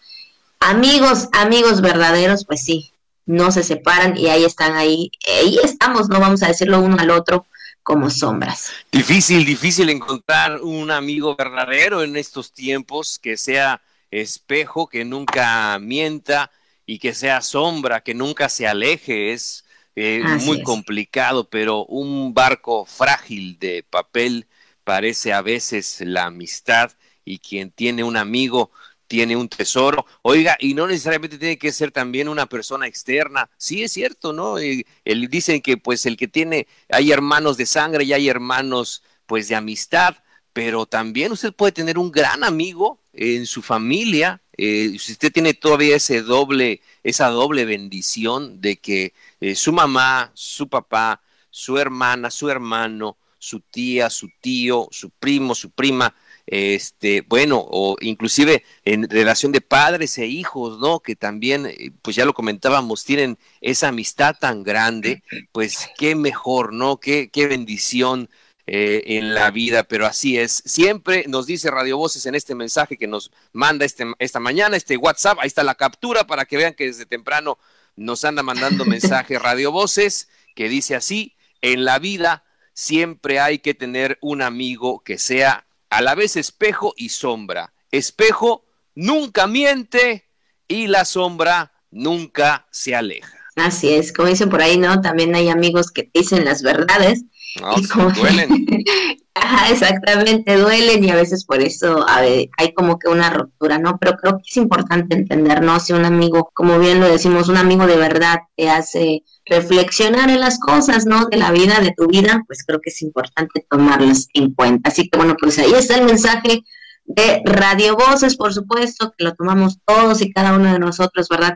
amigos, 0.59 1.29
amigos 1.31 1.79
verdaderos, 1.79 2.43
pues 2.43 2.61
sí, 2.65 2.91
no 3.25 3.53
se 3.53 3.63
separan 3.63 4.17
y 4.17 4.27
ahí 4.27 4.43
están 4.43 4.73
ahí, 4.73 5.11
ahí 5.39 5.59
estamos, 5.63 6.09
no 6.09 6.19
vamos 6.19 6.43
a 6.43 6.47
decirlo 6.49 6.81
uno 6.81 6.97
al 6.99 7.11
otro 7.11 7.45
como 7.83 8.09
sombras. 8.09 8.71
Difícil, 8.91 9.45
difícil 9.45 9.89
encontrar 9.89 10.61
un 10.61 10.91
amigo 10.91 11.35
verdadero 11.35 12.03
en 12.03 12.15
estos 12.15 12.53
tiempos 12.53 13.19
que 13.19 13.37
sea 13.37 13.81
espejo, 14.11 14.87
que 14.87 15.05
nunca 15.05 15.77
mienta 15.79 16.51
y 16.85 16.99
que 16.99 17.13
sea 17.13 17.41
sombra, 17.41 18.01
que 18.01 18.13
nunca 18.13 18.49
se 18.49 18.67
aleje, 18.67 19.33
es 19.33 19.65
eh, 19.95 20.23
muy 20.45 20.63
complicado, 20.63 21.49
pero 21.49 21.85
un 21.85 22.33
barco 22.33 22.85
frágil 22.85 23.57
de 23.59 23.83
papel 23.89 24.47
parece 24.83 25.33
a 25.33 25.41
veces 25.41 26.01
la 26.01 26.25
amistad 26.25 26.91
y 27.25 27.39
quien 27.39 27.71
tiene 27.71 28.03
un 28.03 28.17
amigo 28.17 28.71
tiene 29.11 29.35
un 29.35 29.49
tesoro. 29.49 30.05
Oiga, 30.21 30.55
y 30.57 30.73
no 30.73 30.87
necesariamente 30.87 31.37
tiene 31.37 31.57
que 31.57 31.73
ser 31.73 31.91
también 31.91 32.29
una 32.29 32.45
persona 32.45 32.87
externa. 32.87 33.49
Sí 33.57 33.83
es 33.83 33.91
cierto, 33.91 34.31
¿no? 34.31 34.57
Eh, 34.57 34.85
dicen 35.03 35.61
que 35.61 35.75
pues 35.75 36.05
el 36.05 36.15
que 36.15 36.29
tiene, 36.29 36.65
hay 36.87 37.11
hermanos 37.11 37.57
de 37.57 37.65
sangre 37.65 38.05
y 38.05 38.13
hay 38.13 38.29
hermanos 38.29 39.03
pues 39.25 39.49
de 39.49 39.55
amistad, 39.55 40.15
pero 40.53 40.85
también 40.85 41.33
usted 41.33 41.51
puede 41.51 41.73
tener 41.73 41.97
un 41.97 42.09
gran 42.09 42.45
amigo 42.45 43.01
en 43.11 43.45
su 43.47 43.61
familia, 43.61 44.41
eh, 44.55 44.95
si 44.97 45.11
usted 45.11 45.33
tiene 45.33 45.53
todavía 45.53 45.97
ese 45.97 46.21
doble, 46.21 46.79
esa 47.03 47.27
doble 47.27 47.65
bendición 47.65 48.61
de 48.61 48.77
que 48.77 49.13
eh, 49.41 49.55
su 49.55 49.73
mamá, 49.73 50.31
su 50.35 50.69
papá, 50.69 51.21
su 51.49 51.77
hermana, 51.77 52.31
su 52.31 52.49
hermano, 52.49 53.17
su 53.41 53.59
tía, 53.59 54.11
su 54.11 54.29
tío, 54.39 54.87
su 54.91 55.09
primo, 55.09 55.55
su 55.55 55.71
prima, 55.71 56.13
este, 56.45 57.21
bueno, 57.21 57.59
o 57.59 57.97
inclusive 57.99 58.63
en 58.85 59.09
relación 59.09 59.51
de 59.51 59.61
padres 59.61 60.19
e 60.19 60.27
hijos, 60.27 60.77
¿no? 60.77 60.99
Que 60.99 61.15
también, 61.15 61.65
eh, 61.65 61.91
pues 62.03 62.15
ya 62.15 62.23
lo 62.23 62.35
comentábamos, 62.35 63.03
tienen 63.03 63.39
esa 63.59 63.87
amistad 63.87 64.35
tan 64.39 64.61
grande, 64.61 65.23
pues 65.51 65.89
qué 65.97 66.13
mejor, 66.13 66.71
¿no? 66.71 66.97
Qué, 66.97 67.31
qué 67.31 67.47
bendición 67.47 68.29
eh, 68.67 69.17
en 69.17 69.33
la 69.33 69.49
vida, 69.49 69.85
pero 69.85 70.05
así 70.05 70.37
es. 70.37 70.61
Siempre 70.63 71.25
nos 71.27 71.47
dice 71.47 71.71
Radio 71.71 71.97
Voces 71.97 72.27
en 72.27 72.35
este 72.35 72.53
mensaje 72.53 72.95
que 72.95 73.07
nos 73.07 73.31
manda 73.53 73.85
este, 73.85 74.05
esta 74.19 74.39
mañana, 74.39 74.77
este 74.77 74.97
WhatsApp, 74.97 75.39
ahí 75.41 75.47
está 75.47 75.63
la 75.63 75.73
captura 75.73 76.27
para 76.27 76.45
que 76.45 76.57
vean 76.57 76.75
que 76.75 76.85
desde 76.85 77.07
temprano 77.07 77.57
nos 77.95 78.23
anda 78.23 78.43
mandando 78.43 78.85
mensaje 78.85 79.39
Radio 79.39 79.71
Voces 79.71 80.29
que 80.53 80.69
dice 80.69 80.93
así, 80.95 81.35
en 81.61 81.85
la 81.85 81.97
vida 81.97 82.43
siempre 82.73 83.39
hay 83.39 83.59
que 83.59 83.73
tener 83.73 84.17
un 84.21 84.41
amigo 84.41 85.03
que 85.03 85.17
sea 85.17 85.65
a 85.89 86.01
la 86.01 86.15
vez 86.15 86.35
espejo 86.35 86.93
y 86.95 87.09
sombra. 87.09 87.73
Espejo 87.91 88.65
nunca 88.95 89.47
miente 89.47 90.25
y 90.67 90.87
la 90.87 91.05
sombra 91.05 91.73
nunca 91.91 92.67
se 92.71 92.95
aleja. 92.95 93.37
Así 93.55 93.89
es, 93.89 94.13
como 94.13 94.29
dicen 94.29 94.49
por 94.49 94.61
ahí, 94.61 94.77
¿no? 94.77 95.01
También 95.01 95.35
hay 95.35 95.49
amigos 95.49 95.91
que 95.91 96.09
dicen 96.13 96.45
las 96.45 96.63
verdades 96.63 97.25
no, 97.59 98.09
duelen. 98.11 98.67
Ajá, 99.33 99.69
exactamente, 99.71 100.57
duelen 100.57 101.03
y 101.03 101.09
a 101.09 101.15
veces 101.15 101.45
por 101.45 101.61
eso 101.61 102.05
hay 102.07 102.73
como 102.75 102.99
que 102.99 103.07
una 103.07 103.29
ruptura, 103.29 103.79
¿no? 103.79 103.97
Pero 103.99 104.17
creo 104.17 104.37
que 104.37 104.43
es 104.49 104.57
importante 104.57 105.15
entender, 105.15 105.63
¿no? 105.63 105.79
Si 105.79 105.93
un 105.93 106.05
amigo, 106.05 106.51
como 106.53 106.77
bien 106.79 106.99
lo 106.99 107.07
decimos, 107.07 107.47
un 107.47 107.57
amigo 107.57 107.87
de 107.87 107.95
verdad 107.95 108.39
te 108.55 108.69
hace 108.69 109.23
reflexionar 109.45 110.29
en 110.29 110.41
las 110.41 110.59
cosas, 110.59 111.05
¿no? 111.05 111.25
De 111.25 111.37
la 111.37 111.51
vida, 111.51 111.79
de 111.79 111.93
tu 111.95 112.07
vida, 112.07 112.43
pues 112.45 112.63
creo 112.65 112.81
que 112.81 112.89
es 112.89 113.01
importante 113.01 113.65
tomarlas 113.69 114.27
en 114.33 114.53
cuenta. 114.53 114.89
Así 114.89 115.09
que 115.09 115.17
bueno, 115.17 115.35
pues 115.39 115.57
ahí 115.59 115.73
está 115.73 115.95
el 115.95 116.05
mensaje 116.05 116.63
de 117.05 117.41
Radio 117.45 117.95
Voces, 117.95 118.35
por 118.35 118.53
supuesto, 118.53 119.13
que 119.17 119.23
lo 119.23 119.33
tomamos 119.33 119.79
todos 119.85 120.21
y 120.21 120.31
cada 120.31 120.53
uno 120.53 120.71
de 120.71 120.79
nosotros, 120.79 121.27
¿verdad? 121.29 121.55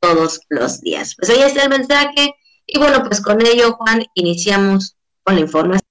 todos 0.00 0.40
los 0.48 0.80
días. 0.80 1.14
Pues 1.16 1.30
ahí 1.30 1.42
está 1.42 1.64
el 1.64 1.70
mensaje 1.70 2.34
y 2.66 2.78
bueno, 2.78 3.02
pues 3.04 3.20
con 3.20 3.44
ello, 3.44 3.74
Juan, 3.74 4.04
iniciamos 4.14 4.95
con 5.26 5.34
la 5.34 5.40
información. 5.40 5.82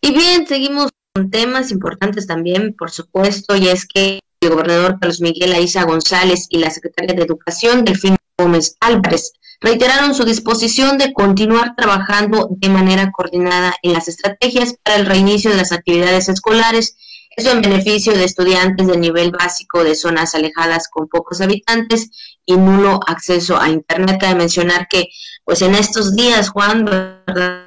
Y 0.00 0.12
bien, 0.12 0.46
seguimos 0.46 0.90
con 1.12 1.30
temas 1.30 1.72
importantes 1.72 2.26
también, 2.26 2.74
por 2.78 2.90
supuesto, 2.90 3.56
y 3.56 3.68
es 3.68 3.86
que 3.86 4.20
el 4.40 4.50
gobernador 4.50 4.98
Carlos 5.00 5.20
Miguel 5.20 5.52
Aiza 5.52 5.82
González 5.82 6.46
y 6.48 6.58
la 6.58 6.70
secretaria 6.70 7.14
de 7.14 7.22
Educación, 7.22 7.84
Delfín 7.84 8.16
Gómez 8.38 8.76
Álvarez, 8.80 9.32
reiteraron 9.60 10.14
su 10.14 10.24
disposición 10.24 10.96
de 10.96 11.12
continuar 11.12 11.74
trabajando 11.76 12.48
de 12.50 12.68
manera 12.68 13.10
coordinada 13.10 13.74
en 13.82 13.92
las 13.92 14.06
estrategias 14.06 14.76
para 14.84 14.98
el 14.98 15.06
reinicio 15.06 15.50
de 15.50 15.56
las 15.56 15.72
actividades 15.72 16.28
escolares, 16.28 16.96
eso 17.38 17.52
en 17.52 17.62
beneficio 17.62 18.12
de 18.14 18.24
estudiantes 18.24 18.88
de 18.88 18.96
nivel 18.96 19.30
básico 19.30 19.84
de 19.84 19.94
zonas 19.94 20.34
alejadas 20.34 20.88
con 20.90 21.06
pocos 21.06 21.40
habitantes 21.40 22.10
y 22.44 22.56
nulo 22.56 22.98
acceso 23.06 23.60
a 23.60 23.68
Internet. 23.68 24.18
Cabe 24.20 24.34
mencionar 24.34 24.88
que, 24.88 25.06
pues 25.44 25.62
en 25.62 25.76
estos 25.76 26.16
días, 26.16 26.50
Juan. 26.50 26.88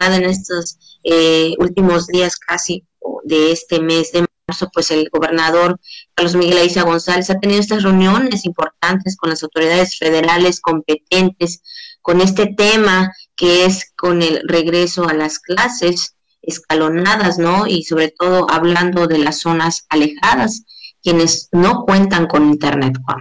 En 0.02 0.24
estos 0.26 1.00
eh, 1.04 1.54
últimos 1.60 2.08
días 2.08 2.36
casi 2.36 2.86
de 3.24 3.54
este 3.54 3.80
mes 3.80 4.12
de 4.12 4.26
marzo, 4.48 4.70
pues 4.74 4.92
el 4.92 5.08
gobernador 5.10 5.80
Carlos 6.16 6.36
Miguel 6.36 6.58
Aiza 6.58 6.84
González 6.84 7.30
ha 7.30 7.40
tenido 7.40 7.62
estas 7.62 7.84
reuniones 7.84 8.44
importantes 8.44 9.16
con 9.16 9.30
las 9.30 9.42
autoridades 9.42 9.98
federales 9.98 10.60
competentes 10.60 11.62
con 12.02 12.20
este 12.20 12.48
tema 12.48 13.14
que 13.36 13.66
es 13.66 13.92
con 13.96 14.22
el 14.22 14.42
regreso 14.48 15.08
a 15.08 15.14
las 15.14 15.40
clases 15.40 16.16
escalonadas, 16.42 17.38
¿no? 17.38 17.68
Y 17.68 17.84
sobre 17.84 18.10
todo 18.10 18.50
hablando 18.50 19.08
de 19.08 19.20
las 19.20 19.40
zonas 19.40 19.86
alejadas, 19.90 20.64
quienes 21.04 21.50
no 21.52 21.86
cuentan 21.86 22.28
con 22.28 22.46
Internet, 22.46 22.96
Juan. 23.06 23.20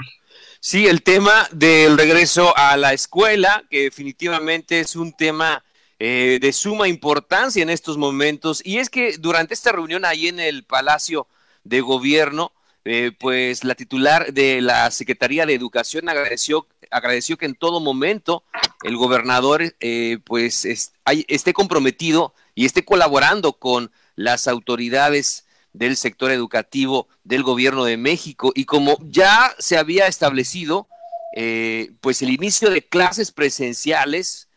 Sí, 0.61 0.87
el 0.87 1.03
tema 1.03 1.49
del 1.53 1.97
regreso 1.97 2.55
a 2.57 2.77
la 2.77 2.93
escuela, 2.93 3.65
que 3.71 3.85
definitivamente 3.85 4.81
es 4.81 4.95
un 4.95 5.13
tema 5.13 5.65
eh, 5.99 6.39
de 6.41 6.53
suma 6.53 6.87
importancia 6.87 7.63
en 7.63 7.71
estos 7.71 7.97
momentos, 7.97 8.61
y 8.65 8.79
es 8.79 8.91
que 8.91 9.17
durante 9.17 9.55
esta 9.55 9.73
reunión 9.73 10.05
ahí 10.05 10.29
en 10.29 10.39
el 10.39 10.65
Palacio 10.65 11.27
de 11.65 11.81
Gobierno, 11.81 12.53
eh, 12.85 13.13
pues 13.19 13.63
la 13.65 13.75
titular 13.75 14.33
de 14.33 14.63
la 14.63 14.91
Secretaría 14.91 15.45
de 15.45 15.55
Educación 15.55 16.09
agradeció, 16.09 16.67
agradeció 16.91 17.37
que 17.37 17.45
en 17.45 17.55
todo 17.55 17.79
momento 17.81 18.43
el 18.83 18.97
gobernador 18.97 19.75
eh, 19.81 20.19
pues 20.25 20.65
esté 20.65 21.53
comprometido 21.53 22.35
y 22.55 22.65
esté 22.65 22.85
colaborando 22.85 23.53
con 23.55 23.93
las 24.17 24.49
autoridades 24.49 25.47
del 25.75 25.97
sector 25.97 26.31
educativo 26.31 27.09
del 27.23 27.43
gobierno 27.43 27.85
de 27.85 27.99
México. 27.99 28.51
Y 28.55 28.65
como 28.65 28.97
ya 29.03 29.55
se 29.59 29.77
había 29.77 30.07
establecido 30.07 30.89
eh, 31.37 31.93
pues 32.01 32.23
el 32.23 32.31
inicio 32.31 32.71
de 32.71 32.87
clases 32.87 33.31
presenciales 33.31 34.49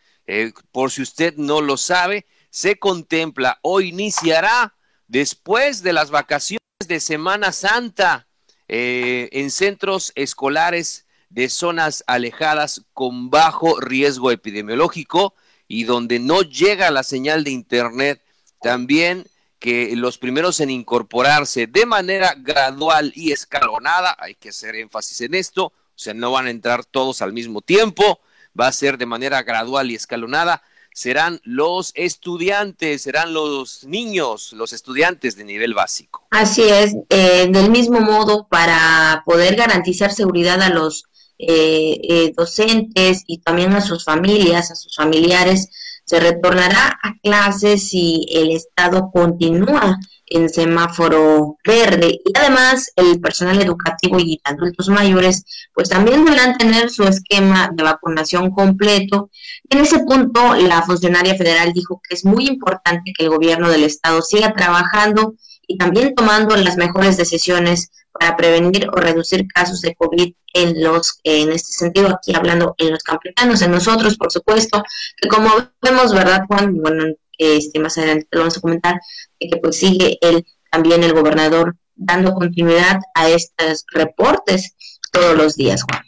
por 0.72 0.90
si 0.90 1.02
usted 1.02 1.36
no 1.36 1.60
lo 1.60 1.76
sabe 1.76 2.26
se 2.50 2.80
contempla 2.80 3.60
o 3.62 3.82
iniciará 3.82 4.74
después 5.08 5.84
de 5.84 5.92
las 5.92 6.12
vacaciones 6.12 6.63
de 6.88 7.00
Semana 7.00 7.52
Santa 7.52 8.28
eh, 8.68 9.30
en 9.32 9.52
centros 9.52 10.12
escolares 10.16 11.06
de 11.30 11.50
zonas 11.50 12.04
alejadas 12.08 12.86
con 12.94 13.30
bajo 13.30 13.80
riesgo 13.80 14.32
epidemiológico 14.32 15.36
y 15.68 15.86
donde 15.86 16.20
no 16.20 16.42
llega 16.42 16.92
la 16.92 17.04
señal 17.04 17.44
de 17.44 17.52
Internet. 17.52 18.24
También 18.62 19.26
que 19.60 19.96
los 19.96 20.18
primeros 20.18 20.60
en 20.60 20.70
incorporarse 20.70 21.68
de 21.68 21.86
manera 21.86 22.36
gradual 22.38 23.14
y 23.16 23.32
escalonada, 23.32 24.16
hay 24.20 24.36
que 24.36 24.50
hacer 24.50 24.76
énfasis 24.76 25.22
en 25.22 25.36
esto, 25.36 25.68
o 25.68 25.74
sea, 25.96 26.14
no 26.14 26.32
van 26.32 26.48
a 26.48 26.52
entrar 26.52 26.84
todos 26.86 27.22
al 27.22 27.34
mismo 27.34 27.62
tiempo, 27.62 28.20
va 28.60 28.68
a 28.68 28.74
ser 28.74 28.98
de 28.98 29.06
manera 29.06 29.42
gradual 29.44 29.90
y 29.90 29.96
escalonada 29.96 30.62
serán 30.94 31.42
los 31.44 31.92
estudiantes, 31.96 33.02
serán 33.02 33.34
los 33.34 33.84
niños, 33.84 34.54
los 34.54 34.74
estudiantes 34.74 35.36
de 35.36 35.44
nivel 35.44 35.74
básico. 35.74 36.28
Así 36.32 36.64
es, 36.64 36.96
eh, 37.10 37.48
del 37.50 37.70
mismo 37.72 38.00
modo, 38.00 38.48
para 38.48 39.24
poder 39.26 39.56
garantizar 39.56 40.12
seguridad 40.12 40.62
a 40.62 40.70
los 40.70 41.06
eh, 41.40 42.00
eh, 42.08 42.34
docentes 42.38 43.24
y 43.28 43.40
también 43.40 43.74
a 43.74 43.82
sus 43.82 44.06
familias, 44.06 44.72
a 44.72 44.76
sus 44.76 44.96
familiares, 44.96 45.70
se 46.06 46.20
retornará 46.20 47.00
a 47.02 47.14
clases 47.22 47.90
si 47.90 48.26
el 48.32 48.52
Estado 48.52 49.10
continúa 49.12 49.98
en 50.26 50.50
semáforo 50.50 51.58
verde 51.66 52.20
y 52.26 52.32
además 52.36 52.92
el 52.96 53.20
personal 53.22 53.62
educativo 53.62 54.20
y 54.20 54.40
adultos 54.44 54.90
mayores 54.90 55.46
pues 55.74 55.90
también 55.90 56.26
deberán 56.26 56.58
tener 56.58 56.90
su 56.90 57.04
esquema 57.04 57.70
de 57.74 57.84
vacunación 57.84 58.52
completo. 58.52 59.30
En 59.70 59.80
ese 59.80 60.00
punto 60.00 60.56
la 60.56 60.82
funcionaria 60.82 61.36
federal 61.36 61.72
dijo 61.74 62.02
que 62.08 62.16
es 62.16 62.26
muy 62.26 62.48
importante 62.48 63.14
que 63.16 63.26
el 63.26 63.30
gobierno 63.30 63.70
del 63.70 63.84
estado 63.84 64.22
siga 64.22 64.54
trabajando 64.54 65.36
y 65.68 65.78
también 65.78 66.14
tomando 66.16 66.56
las 66.56 66.78
mejores 66.78 67.18
decisiones 67.18 67.92
para 68.24 68.38
prevenir 68.38 68.88
o 68.88 68.96
reducir 68.96 69.46
casos 69.50 69.82
de 69.82 69.96
COVID 69.96 70.34
en 70.54 70.82
los, 70.82 71.20
en 71.24 71.52
este 71.52 71.74
sentido, 71.74 72.08
aquí 72.08 72.34
hablando 72.34 72.74
en 72.78 72.92
los 72.92 73.04
campeonatos, 73.04 73.62
en 73.62 73.72
nosotros, 73.72 74.16
por 74.16 74.32
supuesto, 74.32 74.82
que 75.18 75.28
como 75.28 75.50
vemos, 75.82 76.14
¿verdad, 76.14 76.44
Juan? 76.48 76.74
Bueno, 76.78 77.04
este, 77.38 77.80
más 77.80 77.98
adelante 77.98 78.28
lo 78.32 78.40
vamos 78.40 78.58
a 78.58 78.62
comentar, 78.62 79.02
que 79.38 79.58
pues 79.58 79.78
sigue 79.78 80.18
él, 80.22 80.46
también 80.72 81.04
el 81.04 81.12
gobernador, 81.12 81.76
dando 81.96 82.34
continuidad 82.34 83.02
a 83.14 83.28
estos 83.28 83.84
reportes 83.92 84.74
todos 85.12 85.36
los 85.36 85.58
días, 85.58 85.84
Juan. 85.84 86.04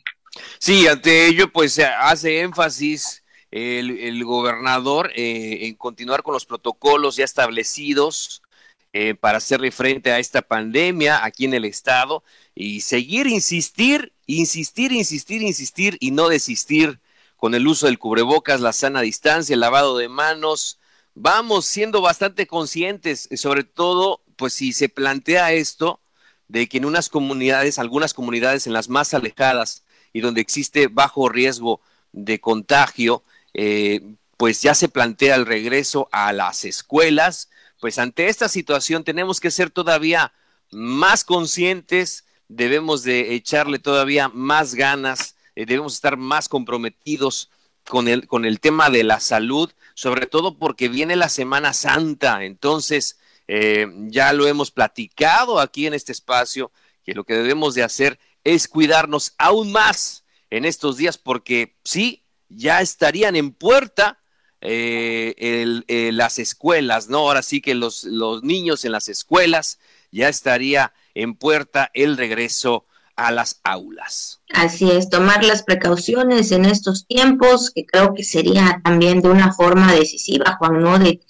Sí, 0.57 0.88
ante 0.88 1.27
ello, 1.27 1.51
pues 1.51 1.77
hace 1.79 2.39
énfasis 2.39 3.25
el, 3.51 4.24
gobernador 4.24 5.12
eh, 5.15 5.67
en 5.67 5.75
continuar 5.75 6.24
con 6.24 6.34
los 6.34 6.45
protocolos 6.45 7.17
ya 7.17 7.25
establecidos 7.25 8.41
eh, 8.98 9.14
para 9.14 9.40
hacerle 9.40 9.72
frente 9.72 10.14
a 10.14 10.20
esta 10.20 10.42
pandemia 10.42 11.25
aquí 11.25 11.44
en 11.44 11.54
el 11.54 11.66
estado 11.66 12.24
y 12.56 12.80
seguir 12.80 13.28
insistir, 13.28 14.14
insistir, 14.25 14.94
insistir, 14.94 15.42
insistir 15.42 15.98
y 16.00 16.12
no 16.12 16.30
desistir 16.30 17.02
con 17.36 17.56
el 17.56 17.68
uso 17.68 17.88
del 17.88 18.00
cubrebocas, 18.00 18.62
la 18.62 18.72
sana 18.72 19.02
distancia, 19.02 19.54
el 19.54 19.60
lavado 19.60 19.98
de 19.98 20.08
manos, 20.08 20.80
vamos 21.14 21.66
siendo 21.66 22.00
bastante 22.00 22.48
conscientes, 22.48 23.28
eh, 23.32 23.36
sobre 23.36 23.66
todo, 23.66 24.22
pues 24.38 24.54
si 24.54 24.72
se 24.72 24.88
plantea 24.88 25.52
esto, 25.52 26.00
de 26.48 26.70
que 26.70 26.78
en 26.78 26.86
unas 26.86 27.10
comunidades, 27.10 27.80
algunas 27.80 28.14
comunidades 28.14 28.66
en 28.66 28.72
las 28.72 28.88
más 28.88 29.14
alejadas 29.14 29.84
y 30.14 30.22
donde 30.22 30.40
existe 30.40 30.88
bajo 30.88 31.28
riesgo 31.28 31.82
de 32.14 32.40
contagio, 32.40 33.25
eh, 33.54 34.00
pues 34.38 34.62
ya 34.62 34.74
se 34.74 34.88
plantea 34.88 35.36
el 35.36 35.46
regreso 35.46 36.08
a 36.14 36.32
las 36.32 36.64
escuelas, 36.64 37.50
pues 37.86 38.00
ante 38.00 38.30
esta 38.30 38.50
situación 38.50 39.04
tenemos 39.04 39.39
que 39.39 39.51
ser 39.51 39.70
todavía 39.70 40.34
más 40.72 41.24
conscientes, 41.24 42.25
debemos 42.48 43.04
de 43.04 43.36
echarle 43.36 43.77
todavía 43.77 44.27
más 44.27 44.74
ganas, 44.74 45.36
eh, 45.56 45.68
debemos 45.68 45.94
estar 45.94 46.18
más 46.18 46.50
comprometidos 46.50 47.51
con 47.88 48.08
el, 48.08 48.25
con 48.25 48.44
el 48.44 48.60
tema 48.60 48.89
de 48.89 49.04
la 49.04 49.20
salud, 49.20 49.72
sobre 49.94 50.25
todo 50.25 50.58
porque 50.58 50.89
viene 50.89 51.15
la 51.15 51.30
Semana 51.30 51.74
Santa. 51.74 52.44
Entonces, 52.44 53.20
eh, 53.48 53.86
ya 54.08 54.34
lo 54.34 54.48
hemos 54.48 54.72
platicado 54.72 55.60
aquí 55.60 55.86
en 55.86 55.94
este 55.94 56.12
espacio, 56.12 56.72
que 57.04 57.13
lo 57.13 57.24
que 57.24 57.36
debemos 57.36 57.75
de 57.75 57.84
hacer 57.84 58.18
es 58.44 58.68
cuidarnos 58.68 59.36
aún 59.38 59.72
más 59.72 60.24
en 60.50 60.65
estos 60.65 60.98
días, 60.98 61.20
porque 61.20 61.75
sí, 61.84 62.24
ya 62.50 62.82
estarían 62.82 63.36
en 63.36 63.51
puerta 63.51 64.18
eh, 64.67 65.84
eh, 65.88 66.12
las 66.12 66.39
escuelas, 66.39 67.07
¿no? 67.07 67.19
Ahora 67.19 67.43
sí 67.43 67.62
que 67.62 67.75
los, 67.75 68.05
niños 68.41 68.84
en 68.84 68.91
las 68.91 69.10
escuelas 69.10 69.79
ya 70.12 70.27
estaría 70.27 70.93
en 71.13 71.36
puerta 71.36 71.91
el 71.93 72.17
regreso 72.17 72.86
a 73.15 73.31
las 73.31 73.62
aulas. 73.63 74.41
Así 74.53 74.89
es, 74.89 75.10
tomar 75.10 75.43
las 75.43 75.63
precauciones 75.63 76.51
en 76.51 76.65
estos 76.65 77.05
tiempos, 77.05 77.72
que 77.74 77.86
creo 77.86 78.13
que 78.13 78.24
sería 78.24 78.81
también 78.84 79.22
de 79.22 79.29
una 79.29 79.53
forma 79.53 79.93
decisiva, 79.93 80.57
Juan, 80.57 80.81
¿no? 80.81 81.00
De, 81.00 81.22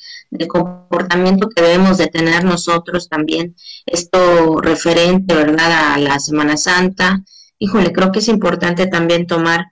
comportamiento 0.47 1.47
que 1.49 1.61
debemos 1.61 1.97
de 1.97 2.07
tener 2.07 2.43
nosotros 2.43 3.07
también, 3.07 3.55
esto 3.85 4.59
referente, 4.59 5.33
¿verdad?, 5.33 5.93
a 5.93 5.97
la 5.97 6.19
Semana 6.19 6.57
Santa. 6.57 7.23
Híjole, 7.57 7.93
creo 7.93 8.11
que 8.11 8.19
es 8.19 8.27
importante 8.27 8.87
también 8.87 9.27
tomar 9.27 9.67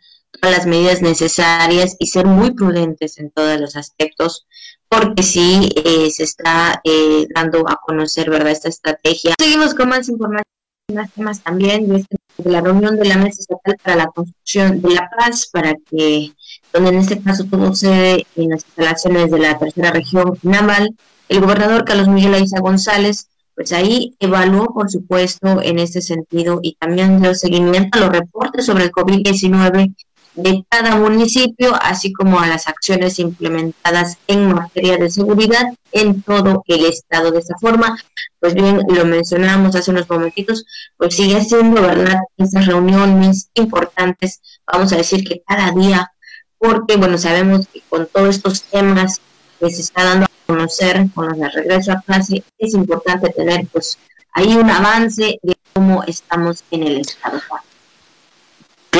las 0.51 0.65
medidas 0.65 1.01
necesarias 1.01 1.95
y 1.99 2.07
ser 2.07 2.25
muy 2.25 2.51
prudentes 2.51 3.17
en 3.17 3.31
todos 3.31 3.59
los 3.59 3.75
aspectos, 3.75 4.45
porque 4.87 5.23
sí 5.23 5.69
eh, 5.75 6.11
se 6.11 6.23
está 6.23 6.81
eh, 6.83 7.27
dando 7.33 7.67
a 7.69 7.79
conocer, 7.85 8.29
¿verdad?, 8.29 8.51
esta 8.51 8.69
estrategia. 8.69 9.35
Seguimos 9.39 9.73
con 9.73 9.89
más 9.89 10.09
información 10.09 10.43
más 10.91 11.11
temas 11.13 11.41
también 11.41 11.87
de, 11.87 12.05
la 12.43 12.61
reunión 12.61 12.97
de 12.97 13.05
la 13.05 13.17
Mesa 13.17 13.39
Estatal 13.39 13.77
para 13.81 13.95
la 13.95 14.07
Construcción 14.07 14.81
de 14.81 14.93
la 14.93 15.09
Paz, 15.17 15.49
para 15.51 15.75
que, 15.89 16.33
donde 16.73 16.89
en 16.89 16.97
este 16.97 17.21
caso 17.21 17.45
todo 17.45 17.73
se 17.73 18.25
en 18.35 18.49
las 18.49 18.65
instalaciones 18.65 19.31
de 19.31 19.39
la 19.39 19.57
tercera 19.57 19.91
región 19.91 20.37
naval, 20.41 20.95
el 21.29 21.39
gobernador 21.39 21.85
Carlos 21.85 22.09
Miguel 22.09 22.33
Aiza 22.33 22.59
González, 22.59 23.29
pues 23.55 23.71
ahí 23.71 24.15
evaluó, 24.19 24.73
por 24.73 24.89
supuesto, 24.89 25.61
en 25.61 25.79
este 25.79 26.01
sentido 26.01 26.59
y 26.61 26.75
también 26.75 27.21
dio 27.21 27.33
seguimiento 27.33 27.97
a 27.97 28.01
los 28.01 28.11
reportes 28.11 28.65
sobre 28.65 28.85
el 28.85 28.91
COVID-19 28.91 29.95
de 30.35 30.65
cada 30.69 30.95
municipio, 30.95 31.75
así 31.81 32.11
como 32.11 32.39
a 32.39 32.47
las 32.47 32.67
acciones 32.67 33.19
implementadas 33.19 34.17
en 34.27 34.53
materia 34.53 34.97
de 34.97 35.09
seguridad 35.09 35.65
en 35.91 36.21
todo 36.21 36.63
el 36.67 36.85
estado. 36.85 37.31
De 37.31 37.39
esta 37.39 37.55
forma, 37.59 37.97
pues 38.39 38.53
bien, 38.53 38.81
lo 38.87 39.05
mencionamos 39.05 39.75
hace 39.75 39.91
unos 39.91 40.09
momentitos, 40.09 40.65
pues 40.97 41.15
sigue 41.15 41.41
siendo, 41.43 41.81
¿verdad?, 41.81 42.19
estas 42.37 42.65
reuniones 42.65 43.49
importantes, 43.53 44.41
vamos 44.71 44.91
a 44.93 44.97
decir 44.97 45.23
que 45.23 45.41
cada 45.47 45.71
día, 45.71 46.11
porque, 46.57 46.95
bueno, 46.97 47.17
sabemos 47.17 47.67
que 47.67 47.81
con 47.89 48.07
todos 48.07 48.35
estos 48.35 48.63
temas 48.63 49.21
que 49.59 49.69
se 49.69 49.81
está 49.81 50.03
dando 50.03 50.25
a 50.25 50.29
conocer 50.47 51.05
con 51.13 51.43
el 51.43 51.51
regreso 51.51 51.91
a 51.91 52.01
clase, 52.01 52.43
es 52.57 52.73
importante 52.73 53.29
tener, 53.29 53.67
pues, 53.67 53.97
ahí 54.33 54.55
un 54.55 54.69
avance 54.69 55.39
de 55.41 55.55
cómo 55.73 56.03
estamos 56.03 56.63
en 56.71 56.83
el 56.83 57.01
estado. 57.01 57.39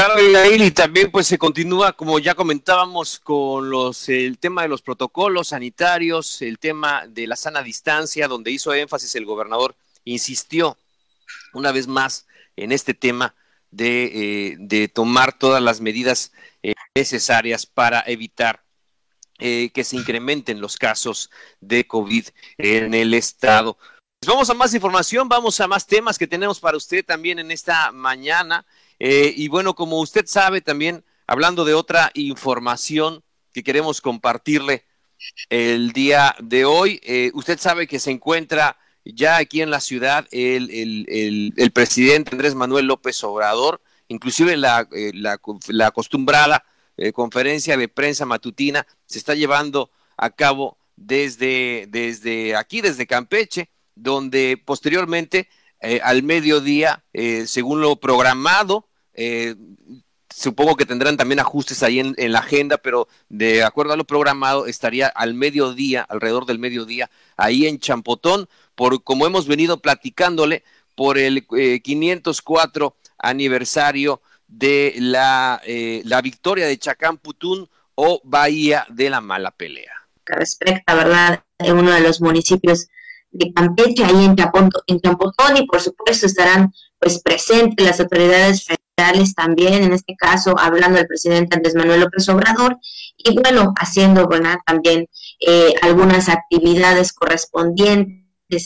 Claro, 0.06 0.20
y 0.54 0.72
también 0.72 1.10
pues 1.12 1.28
se 1.28 1.38
continúa, 1.38 1.94
como 1.94 2.20
ya 2.20 2.36
comentábamos, 2.36 3.20
con 3.20 3.70
los 3.70 4.10
el 4.10 4.38
tema 4.38 4.64
de 4.64 4.68
los 4.68 4.82
protocolos 4.82 5.50
sanitarios, 5.50 6.42
el 6.42 6.60
tema 6.60 7.08
de 7.08 7.26
la 7.26 7.38
sana 7.38 7.64
distancia, 7.64 8.28
donde 8.28 8.52
hizo 8.52 8.74
énfasis 8.74 9.16
el 9.16 9.26
gobernador, 9.26 9.78
insistió 10.04 10.78
una 11.54 11.72
vez 11.72 11.88
más 11.88 12.28
en 12.58 12.74
este 12.74 12.94
tema 12.94 13.34
de, 13.72 14.58
eh, 14.70 14.88
tomar 14.90 15.38
todas 15.40 15.64
las 15.64 15.80
medidas 15.80 16.34
eh, 16.64 16.74
necesarias 16.96 17.66
para 17.66 18.04
evitar 18.06 18.62
eh, 19.40 19.72
que 19.74 19.86
se 19.86 19.96
incrementen 19.96 20.60
los 20.60 20.76
casos 20.76 21.32
de 21.62 21.88
COVID 21.88 22.28
en 22.58 22.94
el 22.94 23.14
estado. 23.14 23.78
Pues 24.20 24.28
vamos 24.28 24.50
a 24.50 24.54
más 24.54 24.74
información, 24.74 25.30
vamos 25.30 25.62
a 25.62 25.68
más 25.68 25.88
temas 25.88 26.18
que 26.18 26.28
tenemos 26.28 26.60
para 26.60 26.76
usted 26.76 27.06
también 27.06 27.40
en 27.40 27.52
esta 27.52 27.94
mañana. 27.94 28.66
Eh, 29.06 29.34
y 29.36 29.50
bueno, 29.50 29.76
como 29.76 30.00
usted 30.00 30.26
sabe 30.28 30.62
también, 30.62 31.04
hablando 31.28 31.66
de 31.66 31.74
otra 31.74 32.10
información 32.14 33.22
que 33.52 33.62
queremos 33.62 34.00
compartirle 34.00 34.86
el 35.50 35.92
día 35.92 36.38
de 36.40 36.64
hoy, 36.64 37.02
eh, 37.04 37.30
usted 37.34 37.60
sabe 37.60 37.86
que 37.86 38.00
se 38.00 38.12
encuentra 38.12 38.78
ya 39.04 39.36
aquí 39.36 39.62
en 39.62 39.72
la 39.72 39.82
ciudad 39.82 40.26
el, 40.32 40.70
el, 41.10 41.72
presidente 41.72 42.32
Andrés 42.32 42.56
Manuel 42.56 42.86
López 42.86 43.22
Obrador, 43.26 43.82
inclusive 44.08 44.56
la, 44.56 44.88
eh, 44.94 45.12
la, 45.14 45.38
la 45.68 45.88
acostumbrada 45.88 46.64
conferencia 47.14 47.76
de 47.76 47.90
prensa 47.90 48.26
matutina 48.26 48.88
se 49.06 49.18
está 49.18 49.36
llevando 49.36 49.92
a 50.16 50.30
cabo 50.30 50.78
desde, 50.96 51.88
desde 51.90 52.56
aquí, 52.56 52.80
desde 52.80 53.06
Campeche, 53.06 53.70
donde 53.96 54.62
posteriormente 54.64 55.50
al 56.04 56.24
mediodía, 56.24 57.04
según 57.46 57.82
lo 57.82 57.98
programado, 57.98 58.88
eh, 59.14 59.56
supongo 60.34 60.76
que 60.76 60.86
tendrán 60.86 61.18
también 61.18 61.40
ajustes 61.40 61.84
ahí 61.84 62.00
en, 62.00 62.32
la 62.32 62.40
agenda, 62.40 62.78
pero 62.78 63.08
de 63.30 63.64
acuerdo 63.64 63.94
a 63.94 63.98
lo 63.98 64.06
programado, 64.06 64.66
estaría 64.66 65.08
al 65.08 65.34
mediodía, 65.34 66.02
alrededor 66.10 66.46
del 66.46 66.60
mediodía, 66.60 67.10
ahí 67.38 67.68
en 67.68 67.80
Champotón, 67.80 68.50
por 68.76 69.04
como 69.04 69.28
hemos 69.28 69.48
venido 69.48 69.80
platicándole, 69.80 70.64
por 70.96 71.18
el 71.18 71.48
504 71.82 72.96
eh, 72.96 73.12
aniversario 73.18 74.22
de 74.48 74.94
la, 74.98 75.60
eh, 75.66 76.02
la 76.06 76.22
victoria 76.22 76.68
de 76.68 76.78
Chacán 76.78 77.18
Putún 77.18 77.68
o 77.96 78.22
Bahía 78.24 78.86
de 78.90 79.10
la 79.10 79.22
Mala 79.22 79.52
Pelea. 79.52 79.92
Que 80.26 80.36
respecta, 80.36 80.94
¿verdad?, 80.94 81.44
en 81.58 81.78
uno 81.78 81.92
de 81.92 82.02
los 82.02 82.22
municipios 82.22 82.88
de 83.32 83.52
Campeche, 83.54 84.06
ahí 84.06 84.26
en 84.26 84.36
Champotón, 84.36 84.82
en 84.88 85.58
y 85.58 85.68
por 85.68 85.82
supuesto 85.82 86.28
estarán 86.28 86.72
pues 87.00 87.22
presentes 87.22 87.86
las 87.86 88.00
autoridades 88.00 88.66
también, 89.36 89.84
en 89.84 89.94
este 89.94 90.16
caso 90.16 90.56
hablando 90.58 90.98
del 90.98 91.08
presidente 91.08 91.56
Andrés 91.56 91.76
Manuel 91.76 92.02
López 92.02 92.28
Obrador, 92.30 92.78
y 93.18 93.34
bueno, 93.40 93.74
haciendo 93.78 94.28
también 94.66 95.08
eh, 95.40 95.74
algunas 95.82 96.30
actividades 96.30 97.14
correspondientes 97.14 98.24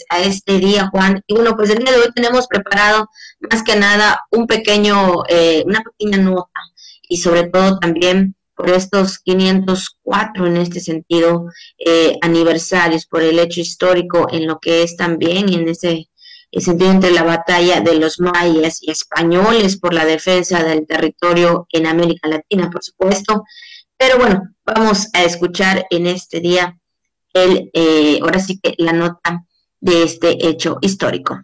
a 0.09 0.19
este 0.19 0.59
día, 0.59 0.89
Juan. 0.91 1.21
Y 1.27 1.35
bueno, 1.35 1.55
pues 1.55 1.69
el 1.69 1.79
día 1.79 1.91
de 1.91 1.99
hoy 1.99 2.11
tenemos 2.13 2.47
preparado 2.47 3.09
más 3.51 3.63
que 3.63 3.75
nada 3.75 4.21
un 4.31 4.47
pequeño, 4.47 5.23
eh, 5.29 5.63
una 5.65 5.81
pequeña 5.81 6.17
nota 6.17 6.59
y 7.07 7.17
sobre 7.17 7.47
todo 7.47 7.79
también 7.79 8.35
por 8.55 8.71
estos 8.71 9.19
504 9.19 10.47
en 10.47 10.57
este 10.57 10.79
sentido 10.79 11.45
eh, 11.77 12.17
aniversarios, 12.21 13.05
por 13.05 13.21
el 13.21 13.37
hecho 13.37 13.61
histórico 13.61 14.27
en 14.31 14.47
lo 14.47 14.59
que 14.59 14.81
es 14.81 14.97
también 14.97 15.53
en 15.53 15.69
ese 15.69 16.09
el 16.51 16.61
sentido 16.61 16.91
entre 16.91 17.11
la 17.11 17.23
batalla 17.23 17.81
de 17.81 17.95
los 17.95 18.19
mayas 18.19 18.79
y 18.81 18.91
españoles 18.91 19.77
por 19.77 19.93
la 19.93 20.05
defensa 20.05 20.63
del 20.63 20.85
territorio 20.87 21.67
en 21.71 21.87
América 21.87 22.27
Latina, 22.27 22.69
por 22.69 22.83
supuesto. 22.83 23.43
Pero 23.97 24.17
bueno, 24.17 24.43
vamos 24.65 25.07
a 25.13 25.23
escuchar 25.23 25.85
en 25.89 26.07
este 26.07 26.39
día 26.39 26.77
el, 27.33 27.69
eh, 27.73 28.19
ahora 28.21 28.39
sí 28.39 28.59
que 28.61 28.75
la 28.77 28.93
nota 28.93 29.43
de 29.79 30.03
este 30.03 30.47
hecho 30.47 30.77
histórico. 30.81 31.41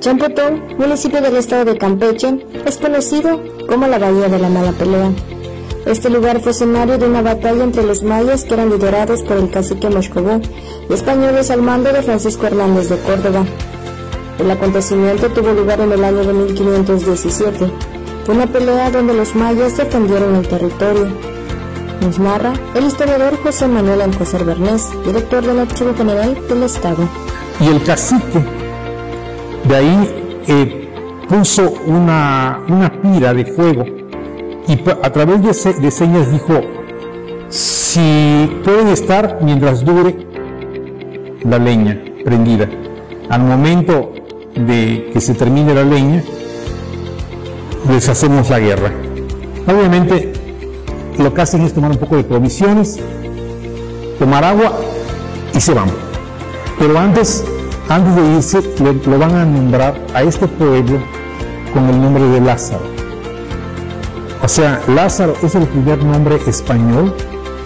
Champotón, 0.00 0.76
municipio 0.78 1.20
del 1.20 1.36
estado 1.36 1.66
de 1.66 1.76
Campeche, 1.76 2.46
es 2.64 2.78
conocido 2.78 3.42
como 3.68 3.86
la 3.86 3.98
Bahía 3.98 4.28
de 4.28 4.38
la 4.38 4.48
Mala 4.48 4.72
Pelea 4.72 5.12
este 5.86 6.10
lugar 6.10 6.40
fue 6.40 6.52
escenario 6.52 6.98
de 6.98 7.06
una 7.06 7.22
batalla 7.22 7.64
entre 7.64 7.82
los 7.82 8.02
mayas 8.02 8.44
que 8.44 8.54
eran 8.54 8.70
liderados 8.70 9.22
por 9.22 9.38
el 9.38 9.50
cacique 9.50 9.88
Moscobó 9.88 10.40
y 10.88 10.92
españoles 10.92 11.50
al 11.50 11.62
mando 11.62 11.92
de 11.92 12.02
Francisco 12.02 12.46
Hernández 12.46 12.90
de 12.90 12.98
Córdoba. 12.98 13.44
El 14.38 14.50
acontecimiento 14.50 15.28
tuvo 15.28 15.52
lugar 15.52 15.80
en 15.80 15.92
el 15.92 16.04
año 16.04 16.24
de 16.24 16.32
1517. 16.32 17.72
Fue 18.24 18.34
una 18.34 18.46
pelea 18.46 18.90
donde 18.90 19.14
los 19.14 19.34
mayas 19.34 19.76
defendieron 19.76 20.36
el 20.36 20.48
territorio. 20.48 21.08
Nos 22.02 22.18
narra 22.18 22.52
el 22.74 22.84
historiador 22.84 23.38
José 23.42 23.66
Manuel 23.66 24.02
Alcocer 24.02 24.44
Bernés, 24.44 24.86
director 25.04 25.44
del 25.44 25.60
Archivo 25.60 25.94
General 25.94 26.36
del 26.48 26.62
Estado. 26.62 27.08
Y 27.60 27.68
el 27.68 27.82
cacique 27.82 28.44
de 29.64 29.76
ahí 29.76 30.42
eh, 30.46 30.88
puso 31.28 31.70
una, 31.86 32.60
una 32.68 32.90
pira 33.02 33.34
de 33.34 33.44
fuego 33.44 33.99
y 34.70 34.80
a 35.02 35.12
través 35.12 35.42
de, 35.42 35.90
señas 35.90 36.30
dijo, 36.30 36.60
si 37.48 38.48
pueden 38.62 38.86
estar 38.88 39.40
mientras 39.42 39.84
dure 39.84 40.16
la 41.42 41.58
leña 41.58 42.00
prendida. 42.24 42.68
Al 43.28 43.42
momento 43.42 44.12
de 44.54 45.10
que 45.12 45.20
se 45.20 45.34
termine 45.34 45.74
la 45.74 45.82
leña, 45.82 46.22
les 47.90 48.08
hacemos 48.08 48.48
la 48.48 48.60
guerra. 48.60 48.92
Obviamente 49.66 50.32
lo 51.18 51.34
que 51.34 51.40
hacen 51.42 51.62
es 51.62 51.72
tomar 51.72 51.90
un 51.90 51.98
poco 51.98 52.16
de 52.16 52.22
provisiones, 52.22 53.00
tomar 54.20 54.44
agua 54.44 54.78
y 55.52 55.60
se 55.60 55.74
van. 55.74 55.90
Pero 56.78 56.96
antes, 56.96 57.44
antes 57.88 58.14
de 58.14 58.36
irse, 58.36 58.60
lo 59.08 59.18
van 59.18 59.34
a 59.34 59.44
nombrar 59.44 60.00
a 60.14 60.22
este 60.22 60.46
pueblo 60.46 60.98
con 61.74 61.88
el 61.88 62.00
nombre 62.00 62.22
de 62.22 62.40
Lázaro. 62.40 62.99
O 64.42 64.48
sea, 64.48 64.80
Lázaro 64.88 65.34
es 65.42 65.54
el 65.54 65.66
primer 65.66 66.02
nombre 66.02 66.38
español 66.46 67.14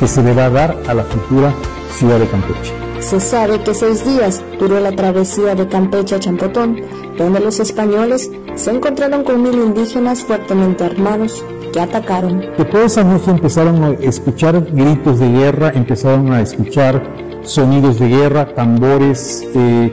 que 0.00 0.08
se 0.08 0.22
le 0.22 0.34
va 0.34 0.46
a 0.46 0.50
dar 0.50 0.76
a 0.88 0.94
la 0.94 1.04
futura 1.04 1.54
ciudad 1.92 2.18
de 2.18 2.26
Campeche. 2.26 2.72
Se 2.98 3.20
sabe 3.20 3.60
que 3.60 3.74
seis 3.74 4.04
días 4.04 4.42
duró 4.58 4.80
la 4.80 4.90
travesía 4.90 5.54
de 5.54 5.68
Campeche 5.68 6.16
a 6.16 6.20
Champotón, 6.20 6.80
donde 7.16 7.38
los 7.38 7.60
españoles 7.60 8.30
se 8.56 8.70
encontraron 8.70 9.22
con 9.22 9.42
mil 9.42 9.54
indígenas 9.54 10.24
fuertemente 10.24 10.84
armados 10.84 11.44
que 11.72 11.80
atacaron. 11.80 12.40
Después 12.58 12.82
de 12.82 12.86
esa 12.86 13.04
noche 13.04 13.30
empezaron 13.30 13.84
a 13.84 13.90
escuchar 13.90 14.60
gritos 14.72 15.20
de 15.20 15.30
guerra, 15.30 15.72
empezaron 15.74 16.32
a 16.32 16.40
escuchar 16.40 17.02
sonidos 17.42 18.00
de 18.00 18.08
guerra, 18.08 18.54
tambores, 18.54 19.46
eh, 19.54 19.92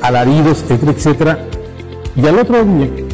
alaridos, 0.00 0.62
etcétera, 0.62 0.92
etcétera. 0.92 1.38
Y 2.16 2.26
al 2.26 2.38
otro 2.38 2.64
día 2.64 3.07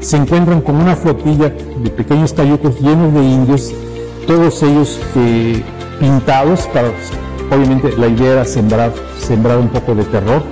se 0.00 0.16
encuentran 0.16 0.62
con 0.62 0.76
una 0.76 0.96
flotilla 0.96 1.50
de 1.50 1.90
pequeños 1.90 2.32
cayucos 2.32 2.80
llenos 2.80 3.12
de 3.14 3.22
indios, 3.22 3.72
todos 4.26 4.62
ellos 4.62 5.00
eh, 5.16 5.62
pintados 5.98 6.66
para, 6.68 6.90
obviamente 7.50 7.94
la 7.96 8.08
idea 8.08 8.32
era 8.32 8.44
sembrar, 8.44 8.92
sembrar 9.18 9.58
un 9.58 9.68
poco 9.68 9.94
de 9.94 10.04
terror, 10.04 10.42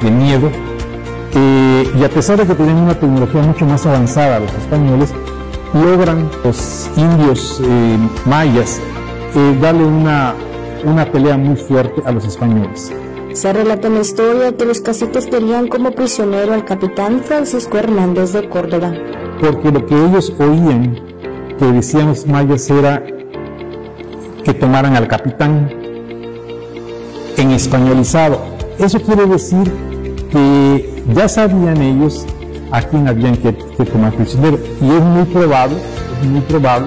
de 0.00 0.10
miedo, 0.10 0.50
eh, 1.34 1.92
y 1.98 2.04
a 2.04 2.08
pesar 2.08 2.38
de 2.38 2.46
que 2.46 2.54
tienen 2.54 2.76
una 2.76 2.94
tecnología 2.94 3.42
mucho 3.42 3.66
más 3.66 3.84
avanzada 3.86 4.40
los 4.40 4.52
españoles, 4.54 5.12
logran 5.74 6.30
los 6.44 6.88
indios 6.96 7.60
eh, 7.64 7.98
mayas 8.26 8.80
darle 9.60 9.84
una, 9.84 10.32
una 10.84 11.04
pelea 11.10 11.36
muy 11.36 11.56
fuerte 11.56 12.00
a 12.04 12.12
los 12.12 12.24
españoles. 12.24 12.92
Se 13.34 13.52
relata 13.52 13.88
la 13.88 14.00
historia 14.00 14.56
que 14.56 14.64
los 14.64 14.80
caciques 14.80 15.28
tenían 15.28 15.66
como 15.66 15.90
prisionero 15.90 16.54
al 16.54 16.64
capitán 16.64 17.20
Francisco 17.24 17.76
Hernández 17.76 18.32
de 18.32 18.48
Córdoba. 18.48 18.94
Porque 19.40 19.72
lo 19.72 19.84
que 19.84 19.96
ellos 19.96 20.32
oían 20.38 21.00
que 21.58 21.66
decían 21.66 22.06
los 22.06 22.28
mayas 22.28 22.70
era 22.70 23.04
que 24.44 24.54
tomaran 24.54 24.94
al 24.94 25.08
capitán 25.08 25.68
en 27.36 27.50
españolizado. 27.50 28.40
Eso 28.78 29.02
quiere 29.02 29.26
decir 29.26 29.68
que 30.30 31.02
ya 31.12 31.28
sabían 31.28 31.82
ellos 31.82 32.24
a 32.70 32.82
quién 32.82 33.08
habían 33.08 33.36
que, 33.36 33.52
tomar 33.52 34.12
prisionero. 34.14 34.60
Y 34.80 34.90
es 34.92 35.02
muy 35.02 35.24
probable, 35.24 35.78
es 36.22 36.28
muy 36.28 36.40
probable 36.42 36.86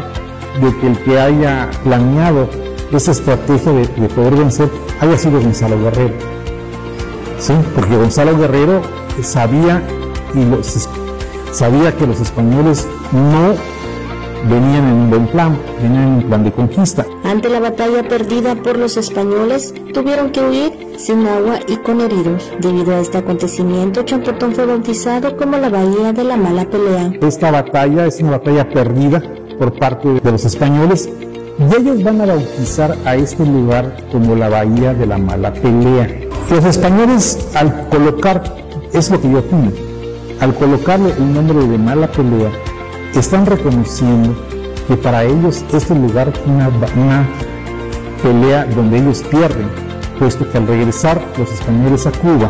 de 0.62 0.78
que 0.80 0.88
el 0.88 0.98
que 1.00 1.20
haya 1.20 1.70
planeado 1.84 2.48
esa 2.94 3.12
estrategia 3.12 3.74
de, 3.74 3.86
poder 4.08 4.34
vencer 4.34 4.70
haya 5.02 5.18
sido 5.18 5.42
Gonzalo 5.42 5.78
Guerrero. 5.78 6.37
¿Sí? 7.40 7.54
Porque 7.76 7.96
Gonzalo 7.96 8.38
Guerrero 8.38 8.82
sabía, 9.22 9.82
y 10.34 11.54
sabía 11.54 11.96
que 11.96 12.08
los 12.08 12.20
españoles 12.20 12.88
no 13.12 13.56
venían 14.50 14.88
en 14.88 14.94
un 14.94 15.10
buen 15.10 15.28
plan, 15.28 15.58
venían 15.82 16.04
en 16.04 16.14
un 16.16 16.24
plan 16.24 16.44
de 16.44 16.52
conquista. 16.52 17.06
Ante 17.24 17.50
la 17.50 17.60
batalla 17.60 18.08
perdida 18.08 18.56
por 18.56 18.78
los 18.78 18.98
españoles, 18.98 19.74
tuvieron 19.94 20.32
que 20.32 20.42
huir 20.42 20.88
sin 20.98 21.28
agua 21.28 21.60
y 21.68 21.78
con 21.78 22.02
heridos. 22.02 22.52
Debido 22.60 22.96
a 22.96 23.00
este 23.00 23.18
acontecimiento, 23.20 24.04
Champotón 24.04 24.54
fue 24.54 24.66
bautizado 24.66 25.36
como 25.38 25.58
la 25.58 25.70
Bahía 25.70 26.14
de 26.14 26.24
la 26.24 26.38
Mala 26.38 26.66
Pelea. 26.66 27.12
Esta 27.22 27.52
batalla 27.52 28.06
es 28.06 28.20
una 28.20 28.32
batalla 28.32 28.70
perdida 28.70 29.22
por 29.58 29.78
parte 29.78 30.08
de 30.08 30.32
los 30.32 30.46
españoles 30.46 31.10
y 31.60 31.76
ellos 31.76 32.04
van 32.04 32.22
a 32.22 32.26
bautizar 32.26 32.96
a 33.06 33.16
este 33.16 33.46
lugar 33.46 33.96
como 34.12 34.36
la 34.36 34.50
Bahía 34.50 34.94
de 34.94 35.06
la 35.08 35.18
Mala 35.18 35.52
Pelea. 35.54 36.27
Los 36.50 36.64
españoles 36.64 37.46
al 37.56 37.90
colocar, 37.90 38.42
es 38.94 39.10
lo 39.12 39.20
que 39.22 39.30
yo 39.30 39.40
opino, 39.40 39.72
al 40.40 40.56
colocarle 40.56 41.12
el 41.12 41.34
nombre 41.34 41.68
de 41.68 41.78
Mala 41.78 42.08
Pelea, 42.08 42.50
están 43.14 43.46
reconociendo 43.46 44.34
que 44.88 44.96
para 44.96 45.26
ellos 45.26 45.66
este 45.74 45.94
lugar 45.94 46.30
es 46.30 46.40
una, 46.46 47.28
pelea 48.24 48.66
donde 48.66 49.00
ellos 49.00 49.24
pierden, 49.30 49.70
puesto 50.18 50.50
que 50.50 50.58
al 50.58 50.68
regresar 50.68 51.22
los 51.38 51.52
españoles 51.52 52.08
a 52.08 52.12
Cuba, 52.12 52.50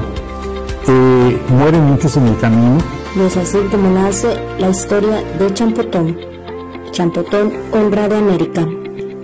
eh, 0.88 1.42
mueren 1.50 1.84
muchos 1.86 2.16
en 2.18 2.28
el 2.28 2.38
camino. 2.38 2.78
Es 3.20 3.36
así 3.36 3.58
como 3.72 3.90
nace 3.90 4.28
la 4.60 4.70
historia 4.70 5.24
de 5.40 5.54
Champotón, 5.54 6.18
Champotón, 6.92 7.52
honra 7.74 8.06
América, 8.06 8.66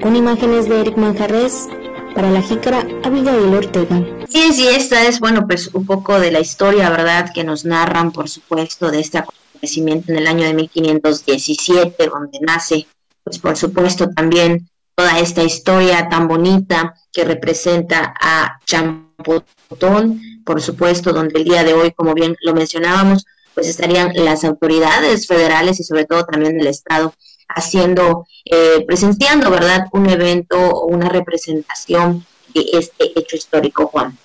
con 0.01 0.15
imágenes 0.15 0.67
de 0.67 0.81
Eric 0.81 0.97
Manjarres, 0.97 1.69
para 2.15 2.31
la 2.31 2.41
jícara 2.41 2.85
Abigail 3.03 3.53
Ortega. 3.53 4.22
Sí, 4.33 4.51
sí, 4.51 4.67
esta 4.67 5.05
es, 5.05 5.19
bueno, 5.19 5.45
pues 5.45 5.69
un 5.75 5.85
poco 5.85 6.19
de 6.19 6.31
la 6.31 6.39
historia, 6.39 6.89
¿verdad? 6.89 7.29
Que 7.31 7.43
nos 7.43 7.65
narran, 7.65 8.11
por 8.11 8.27
supuesto, 8.27 8.89
de 8.89 8.99
este 8.99 9.23
en 9.61 10.17
el 10.17 10.25
año 10.25 10.43
de 10.43 10.55
1517, 10.55 12.07
donde 12.07 12.39
nace, 12.41 12.87
pues 13.23 13.37
por 13.37 13.55
supuesto 13.55 14.09
también 14.09 14.67
toda 14.95 15.19
esta 15.19 15.43
historia 15.43 16.09
tan 16.09 16.27
bonita 16.27 16.95
que 17.11 17.23
representa 17.25 18.15
a 18.19 18.59
Champotón, 18.65 20.19
por 20.43 20.63
supuesto, 20.63 21.13
donde 21.13 21.39
el 21.39 21.45
día 21.45 21.63
de 21.63 21.75
hoy, 21.75 21.91
como 21.91 22.15
bien 22.15 22.35
lo 22.41 22.55
mencionábamos, 22.55 23.27
pues 23.53 23.67
estarían 23.67 24.13
las 24.15 24.43
autoridades 24.43 25.27
federales 25.27 25.79
y 25.79 25.83
sobre 25.83 26.05
todo 26.05 26.25
también 26.25 26.57
del 26.57 26.67
Estado 26.67 27.13
haciendo, 27.49 28.25
eh, 28.45 28.83
presenciando, 28.87 29.51
¿verdad?, 29.51 29.85
un 29.91 30.09
evento 30.09 30.57
o 30.57 30.87
una 30.87 31.07
representación 31.07 32.25
este 32.55 33.19
hecho 33.19 33.35
histórico, 33.35 33.87
Juan. 33.87 34.17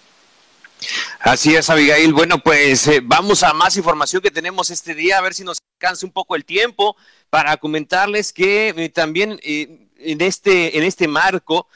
Así 1.21 1.55
es, 1.55 1.69
Abigail. 1.71 2.13
Bueno, 2.13 2.39
pues 2.39 2.87
eh, 2.87 3.01
vamos 3.03 3.43
a 3.43 3.53
más 3.53 3.77
información 3.77 4.23
que 4.23 4.31
tenemos 4.31 4.71
este 4.71 4.95
día, 4.95 5.19
a 5.19 5.21
ver 5.21 5.35
si 5.35 5.45
nos 5.45 5.59
alcanza 5.81 6.07
un 6.07 6.13
poco 6.13 6.37
el 6.37 6.45
tiempo 6.45 6.97
para 7.31 7.57
comentarles 7.57 8.33
que 8.33 8.69
eh, 8.69 8.89
también 8.89 9.41
eh, 9.43 9.89
en, 9.99 10.21
este, 10.21 10.79
en 10.79 10.85
este 10.85 11.09
marco, 11.09 11.69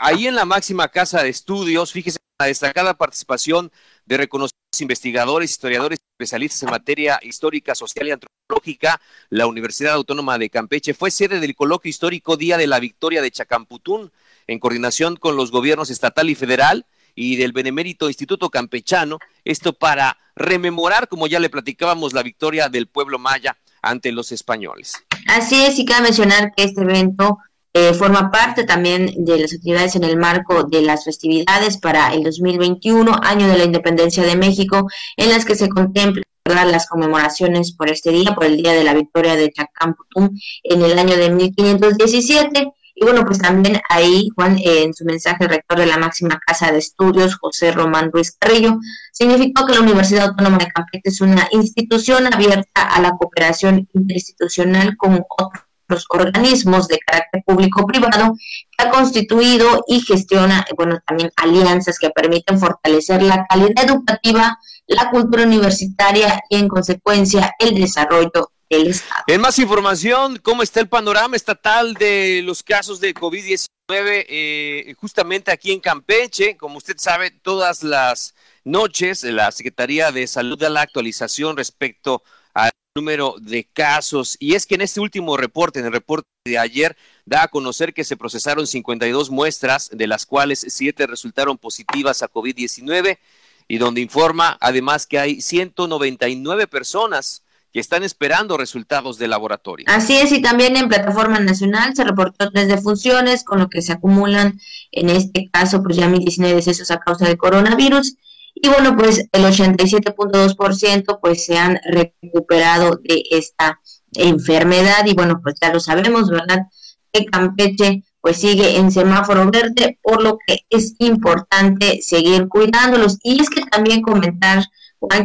ahí 0.00 0.26
en 0.26 0.34
la 0.34 0.44
máxima 0.44 0.88
casa 0.88 1.22
de 1.22 1.28
estudios, 1.28 1.92
fíjese 1.92 2.18
la 2.40 2.46
destacada 2.46 2.94
participación 2.94 3.70
de 4.06 4.16
reconocidos 4.16 4.60
investigadores, 4.80 5.50
historiadores, 5.50 5.98
especialistas 6.12 6.62
en 6.62 6.70
materia 6.70 7.20
histórica, 7.22 7.74
social 7.74 8.08
y 8.08 8.10
antropológica, 8.12 9.00
la 9.28 9.46
Universidad 9.46 9.94
Autónoma 9.94 10.38
de 10.38 10.50
Campeche 10.50 10.94
fue 10.94 11.10
sede 11.10 11.38
del 11.38 11.54
coloquio 11.54 11.90
histórico 11.90 12.36
Día 12.36 12.56
de 12.56 12.66
la 12.66 12.80
Victoria 12.80 13.22
de 13.22 13.30
Chacamputún, 13.30 14.10
en 14.46 14.58
coordinación 14.58 15.16
con 15.16 15.36
los 15.36 15.50
gobiernos 15.50 15.90
estatal 15.90 16.30
y 16.30 16.34
federal 16.34 16.86
y 17.14 17.36
del 17.36 17.52
Benemérito 17.52 18.08
Instituto 18.08 18.50
Campechano, 18.50 19.18
esto 19.44 19.72
para 19.72 20.18
rememorar, 20.34 21.08
como 21.08 21.26
ya 21.26 21.40
le 21.40 21.50
platicábamos, 21.50 22.12
la 22.12 22.22
victoria 22.22 22.68
del 22.68 22.86
pueblo 22.86 23.18
maya 23.18 23.56
ante 23.82 24.12
los 24.12 24.32
españoles. 24.32 24.94
Así 25.26 25.62
es, 25.62 25.78
y 25.78 25.84
cabe 25.84 26.04
mencionar 26.04 26.52
que 26.56 26.64
este 26.64 26.82
evento 26.82 27.38
eh, 27.72 27.94
forma 27.94 28.30
parte 28.30 28.64
también 28.64 29.12
de 29.24 29.38
las 29.38 29.52
actividades 29.52 29.94
en 29.96 30.04
el 30.04 30.16
marco 30.16 30.64
de 30.64 30.82
las 30.82 31.04
festividades 31.04 31.78
para 31.78 32.12
el 32.12 32.24
2021, 32.24 33.12
año 33.22 33.46
de 33.46 33.58
la 33.58 33.64
independencia 33.64 34.24
de 34.24 34.36
México, 34.36 34.88
en 35.16 35.30
las 35.30 35.44
que 35.44 35.54
se 35.54 35.68
contemplan 35.68 36.24
las 36.44 36.88
conmemoraciones 36.88 37.72
por 37.72 37.90
este 37.90 38.10
día, 38.10 38.34
por 38.34 38.44
el 38.44 38.56
Día 38.56 38.72
de 38.72 38.82
la 38.82 38.94
Victoria 38.94 39.36
de 39.36 39.52
Chacamputún 39.52 40.40
en 40.64 40.82
el 40.82 40.98
año 40.98 41.16
de 41.16 41.30
1517 41.30 42.72
y 43.00 43.04
bueno, 43.04 43.24
pues 43.24 43.38
también 43.38 43.80
ahí, 43.88 44.28
Juan, 44.36 44.58
en 44.62 44.92
su 44.92 45.06
mensaje, 45.06 45.44
el 45.44 45.48
rector 45.48 45.78
de 45.78 45.86
la 45.86 45.96
máxima 45.96 46.38
casa 46.46 46.70
de 46.70 46.76
estudios, 46.76 47.36
José 47.36 47.72
Román 47.72 48.10
Ruiz 48.12 48.36
Carrillo, 48.38 48.78
significó 49.10 49.64
que 49.64 49.72
la 49.72 49.80
Universidad 49.80 50.28
Autónoma 50.28 50.58
de 50.58 50.68
Campeche 50.68 51.08
es 51.08 51.22
una 51.22 51.48
institución 51.50 52.30
abierta 52.30 52.82
a 52.82 53.00
la 53.00 53.12
cooperación 53.12 53.88
interinstitucional 53.94 54.98
con 54.98 55.24
otros 55.30 56.04
organismos 56.10 56.88
de 56.88 56.98
carácter 56.98 57.42
público-privado 57.46 58.34
que 58.76 58.84
ha 58.86 58.90
constituido 58.90 59.82
y 59.88 60.02
gestiona, 60.02 60.66
bueno, 60.76 60.98
también 61.06 61.30
alianzas 61.36 61.98
que 61.98 62.10
permiten 62.10 62.60
fortalecer 62.60 63.22
la 63.22 63.46
calidad 63.48 63.82
educativa, 63.82 64.58
la 64.86 65.10
cultura 65.10 65.44
universitaria 65.44 66.42
y, 66.50 66.56
en 66.56 66.68
consecuencia, 66.68 67.54
el 67.60 67.76
desarrollo 67.76 68.52
en 68.70 69.40
más 69.40 69.58
información, 69.58 70.38
¿cómo 70.38 70.62
está 70.62 70.78
el 70.78 70.88
panorama 70.88 71.34
estatal 71.34 71.94
de 71.94 72.40
los 72.44 72.62
casos 72.62 73.00
de 73.00 73.12
COVID-19 73.12 73.66
eh, 73.88 74.94
justamente 74.96 75.50
aquí 75.50 75.72
en 75.72 75.80
Campeche? 75.80 76.56
Como 76.56 76.78
usted 76.78 76.94
sabe, 76.96 77.32
todas 77.32 77.82
las 77.82 78.32
noches 78.62 79.24
la 79.24 79.50
Secretaría 79.50 80.12
de 80.12 80.24
Salud 80.28 80.56
da 80.56 80.70
la 80.70 80.82
actualización 80.82 81.56
respecto 81.56 82.22
al 82.54 82.70
número 82.94 83.34
de 83.40 83.64
casos. 83.64 84.36
Y 84.38 84.54
es 84.54 84.66
que 84.66 84.76
en 84.76 84.82
este 84.82 85.00
último 85.00 85.36
reporte, 85.36 85.80
en 85.80 85.86
el 85.86 85.92
reporte 85.92 86.28
de 86.44 86.58
ayer, 86.58 86.96
da 87.24 87.42
a 87.42 87.48
conocer 87.48 87.92
que 87.92 88.04
se 88.04 88.16
procesaron 88.16 88.68
52 88.68 89.30
muestras, 89.30 89.90
de 89.92 90.06
las 90.06 90.26
cuales 90.26 90.64
7 90.68 91.08
resultaron 91.08 91.58
positivas 91.58 92.22
a 92.22 92.30
COVID-19 92.30 93.18
y 93.66 93.78
donde 93.78 94.00
informa 94.00 94.56
además 94.60 95.08
que 95.08 95.18
hay 95.18 95.40
199 95.40 96.68
personas 96.68 97.42
que 97.72 97.80
están 97.80 98.02
esperando 98.02 98.56
resultados 98.56 99.18
de 99.18 99.28
laboratorio. 99.28 99.86
Así 99.88 100.16
es, 100.16 100.32
y 100.32 100.42
también 100.42 100.76
en 100.76 100.88
plataforma 100.88 101.38
nacional 101.38 101.94
se 101.94 102.04
reportó 102.04 102.50
tres 102.50 102.68
defunciones, 102.68 103.44
con 103.44 103.60
lo 103.60 103.68
que 103.68 103.82
se 103.82 103.92
acumulan 103.92 104.60
en 104.90 105.10
este 105.10 105.48
caso, 105.52 105.82
pues 105.82 105.96
ya 105.96 106.08
1.019 106.08 106.54
decesos 106.54 106.90
a 106.90 106.98
causa 106.98 107.26
del 107.26 107.38
coronavirus. 107.38 108.16
Y 108.54 108.68
bueno, 108.68 108.96
pues 108.96 109.28
el 109.32 109.44
87.2% 109.44 111.18
pues 111.20 111.44
se 111.44 111.58
han 111.58 111.78
recuperado 111.84 113.00
de 113.02 113.22
esta 113.30 113.80
enfermedad 114.12 115.06
y 115.06 115.14
bueno, 115.14 115.40
pues 115.42 115.54
ya 115.60 115.72
lo 115.72 115.80
sabemos, 115.80 116.28
¿verdad? 116.28 116.66
Que 117.12 117.24
Campeche 117.26 118.02
pues 118.20 118.38
sigue 118.38 118.76
en 118.76 118.90
semáforo 118.90 119.50
verde, 119.50 119.98
por 120.02 120.22
lo 120.22 120.38
que 120.46 120.66
es 120.68 120.94
importante 120.98 122.00
seguir 122.02 122.48
cuidándolos. 122.48 123.18
Y 123.22 123.40
es 123.40 123.48
que 123.48 123.62
también 123.62 124.02
comentar 124.02 124.64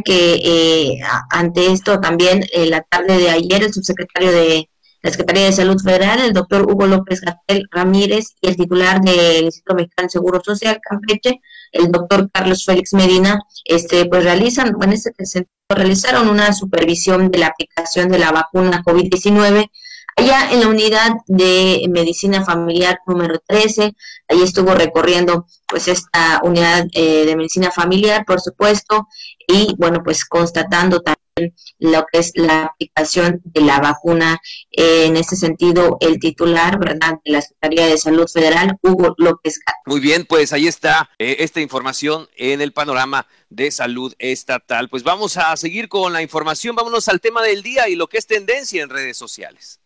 Que 0.04 0.36
eh, 0.36 1.00
ante 1.30 1.72
esto 1.72 2.00
también 2.00 2.46
eh, 2.54 2.66
la 2.68 2.82
tarde 2.82 3.18
de 3.18 3.30
ayer 3.30 3.64
el 3.64 3.74
subsecretario 3.74 4.32
de 4.32 4.70
la 5.02 5.12
Secretaría 5.12 5.46
de 5.46 5.52
Salud 5.52 5.80
Federal, 5.80 6.20
el 6.20 6.34
doctor 6.34 6.64
Hugo 6.64 6.88
López 6.88 7.22
Gatel 7.22 7.68
Ramírez, 7.70 8.30
y 8.42 8.48
el 8.48 8.56
titular 8.56 9.02
del 9.02 9.46
Instituto 9.46 9.76
Mexicano 9.76 10.08
de 10.08 10.10
Seguro 10.10 10.42
Social, 10.44 10.80
Campeche, 10.82 11.42
el 11.72 11.92
doctor 11.92 12.28
Carlos 12.32 12.66
Félix 12.66 12.94
Medina, 12.94 13.40
este, 13.66 14.06
pues 14.06 14.24
realizan, 14.24 14.76
en 14.82 14.94
este 14.94 15.14
sentido, 15.26 15.52
realizaron 15.70 16.28
una 16.28 16.54
supervisión 16.54 17.30
de 17.30 17.38
la 17.38 17.48
aplicación 17.48 18.10
de 18.10 18.18
la 18.18 18.32
vacuna 18.32 18.82
COVID-19 18.84 19.70
allá 20.16 20.50
en 20.52 20.62
la 20.62 20.68
unidad 20.68 21.12
de 21.28 21.86
medicina 21.90 22.44
familiar 22.44 23.00
número 23.06 23.40
13, 23.46 23.96
ahí 24.28 24.42
estuvo 24.42 24.74
recorriendo 24.74 25.46
pues 25.68 25.88
esta 25.88 26.42
unidad 26.44 26.88
eh, 26.94 27.26
de 27.26 27.36
medicina 27.36 27.72
familiar, 27.72 28.24
por 28.26 28.40
supuesto, 28.40 29.08
y 29.48 29.76
bueno, 29.78 30.02
pues 30.04 30.26
constatando 30.26 31.02
también 31.02 31.54
lo 31.80 32.06
que 32.12 32.20
es 32.20 32.32
la 32.36 32.64
aplicación 32.64 33.42
de 33.44 33.62
la 33.62 33.80
vacuna. 33.80 34.40
en 34.72 35.18
este 35.18 35.36
sentido, 35.36 35.98
el 36.00 36.20
titular, 36.20 36.80
¿verdad?, 36.80 37.16
de 37.26 37.32
la 37.32 37.42
Secretaría 37.42 37.88
de 37.88 37.98
Salud 37.98 38.28
Federal, 38.28 38.78
Hugo 38.82 39.16
López 39.18 39.60
Muy 39.86 40.00
bien, 40.00 40.26
pues 40.26 40.54
ahí 40.54 40.68
está 40.68 41.10
eh, 41.20 41.38
esta 41.40 41.60
información 41.60 42.30
en 42.38 42.62
el 42.62 42.72
panorama 42.72 43.28
de 43.50 43.70
salud 43.72 44.14
estatal. 44.18 44.88
Pues 44.88 45.04
vamos 45.04 45.36
a 45.36 45.56
seguir 45.58 45.90
con 45.90 46.14
la 46.14 46.22
información, 46.22 46.76
vámonos 46.76 47.10
al 47.10 47.20
tema 47.20 47.42
del 47.44 47.64
día 47.64 47.90
y 47.90 47.96
lo 47.96 48.08
que 48.08 48.18
es 48.18 48.28
tendencia 48.28 48.82
en 48.82 48.90
redes 48.90 49.18
sociales. 49.18 49.82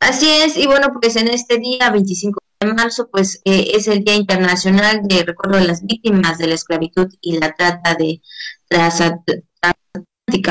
Así 0.00 0.28
es, 0.28 0.56
y 0.56 0.66
bueno, 0.66 0.88
pues 1.00 1.16
en 1.16 1.28
este 1.28 1.58
día, 1.58 1.90
25 1.90 2.40
de 2.60 2.74
marzo, 2.74 3.08
pues 3.10 3.40
eh, 3.44 3.72
es 3.74 3.86
el 3.86 4.02
Día 4.02 4.14
Internacional 4.14 5.00
de 5.04 5.22
Recuerdo 5.24 5.58
de 5.58 5.66
las 5.66 5.84
Víctimas 5.84 6.38
de 6.38 6.48
la 6.48 6.54
Esclavitud 6.54 7.08
y 7.20 7.38
la 7.38 7.52
Trata 7.52 7.94
de 7.94 8.20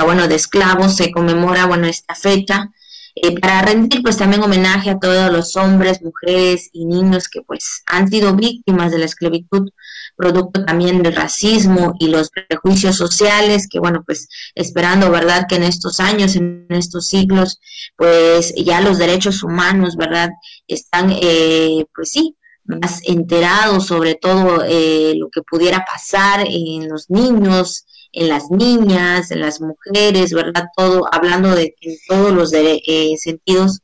bueno, 0.04 0.28
de 0.28 0.36
esclavos 0.36 0.96
se 0.96 1.12
conmemora, 1.12 1.66
bueno, 1.66 1.88
esta 1.88 2.16
fecha 2.16 2.70
eh, 3.16 3.40
para 3.40 3.62
rendir 3.62 4.02
pues 4.02 4.18
también 4.18 4.44
homenaje 4.44 4.90
a 4.90 5.00
todos 5.00 5.32
los 5.32 5.56
hombres, 5.56 6.02
mujeres 6.02 6.70
y 6.74 6.86
niños 6.86 7.28
que 7.28 7.42
pues 7.42 7.84
han 7.86 8.08
sido 8.08 8.36
víctimas 8.36 8.92
de 8.92 9.00
la 9.00 9.06
esclavitud, 9.06 9.70
producto 10.19 10.65
también 10.65 11.01
del 11.01 11.15
racismo 11.15 11.93
y 11.97 12.10
los 12.10 12.29
prejuicios 12.29 12.97
sociales, 12.97 13.67
que 13.71 13.79
bueno, 13.79 14.03
pues 14.05 14.27
esperando, 14.53 15.10
¿verdad? 15.10 15.45
Que 15.47 15.55
en 15.55 15.63
estos 15.63 16.01
años, 16.01 16.36
en 16.36 16.67
estos 16.69 17.08
siglos, 17.08 17.62
pues 17.95 18.53
ya 18.53 18.82
los 18.82 18.97
derechos 18.97 19.43
humanos, 19.43 19.95
¿verdad? 19.95 20.29
Están, 20.67 21.12
eh, 21.21 21.86
pues 21.95 22.10
sí, 22.10 22.36
más 22.65 23.01
enterados 23.05 23.88
sobre 23.88 24.15
todo 24.15 24.63
eh, 24.67 25.13
lo 25.15 25.29
que 25.29 25.41
pudiera 25.41 25.86
pasar 25.86 26.45
en 26.45 26.89
los 26.89 27.10
niños, 27.10 27.86
en 28.12 28.27
las 28.27 28.51
niñas, 28.51 29.32
en 29.32 29.39
las 29.39 29.62
mujeres, 29.62 30.34
¿verdad? 30.34 30.65
Todo, 30.75 31.05
hablando 31.12 31.55
de 31.55 31.75
en 31.79 31.95
todos 32.10 32.34
los 32.34 32.51
eh, 32.53 33.15
sentidos 33.17 33.79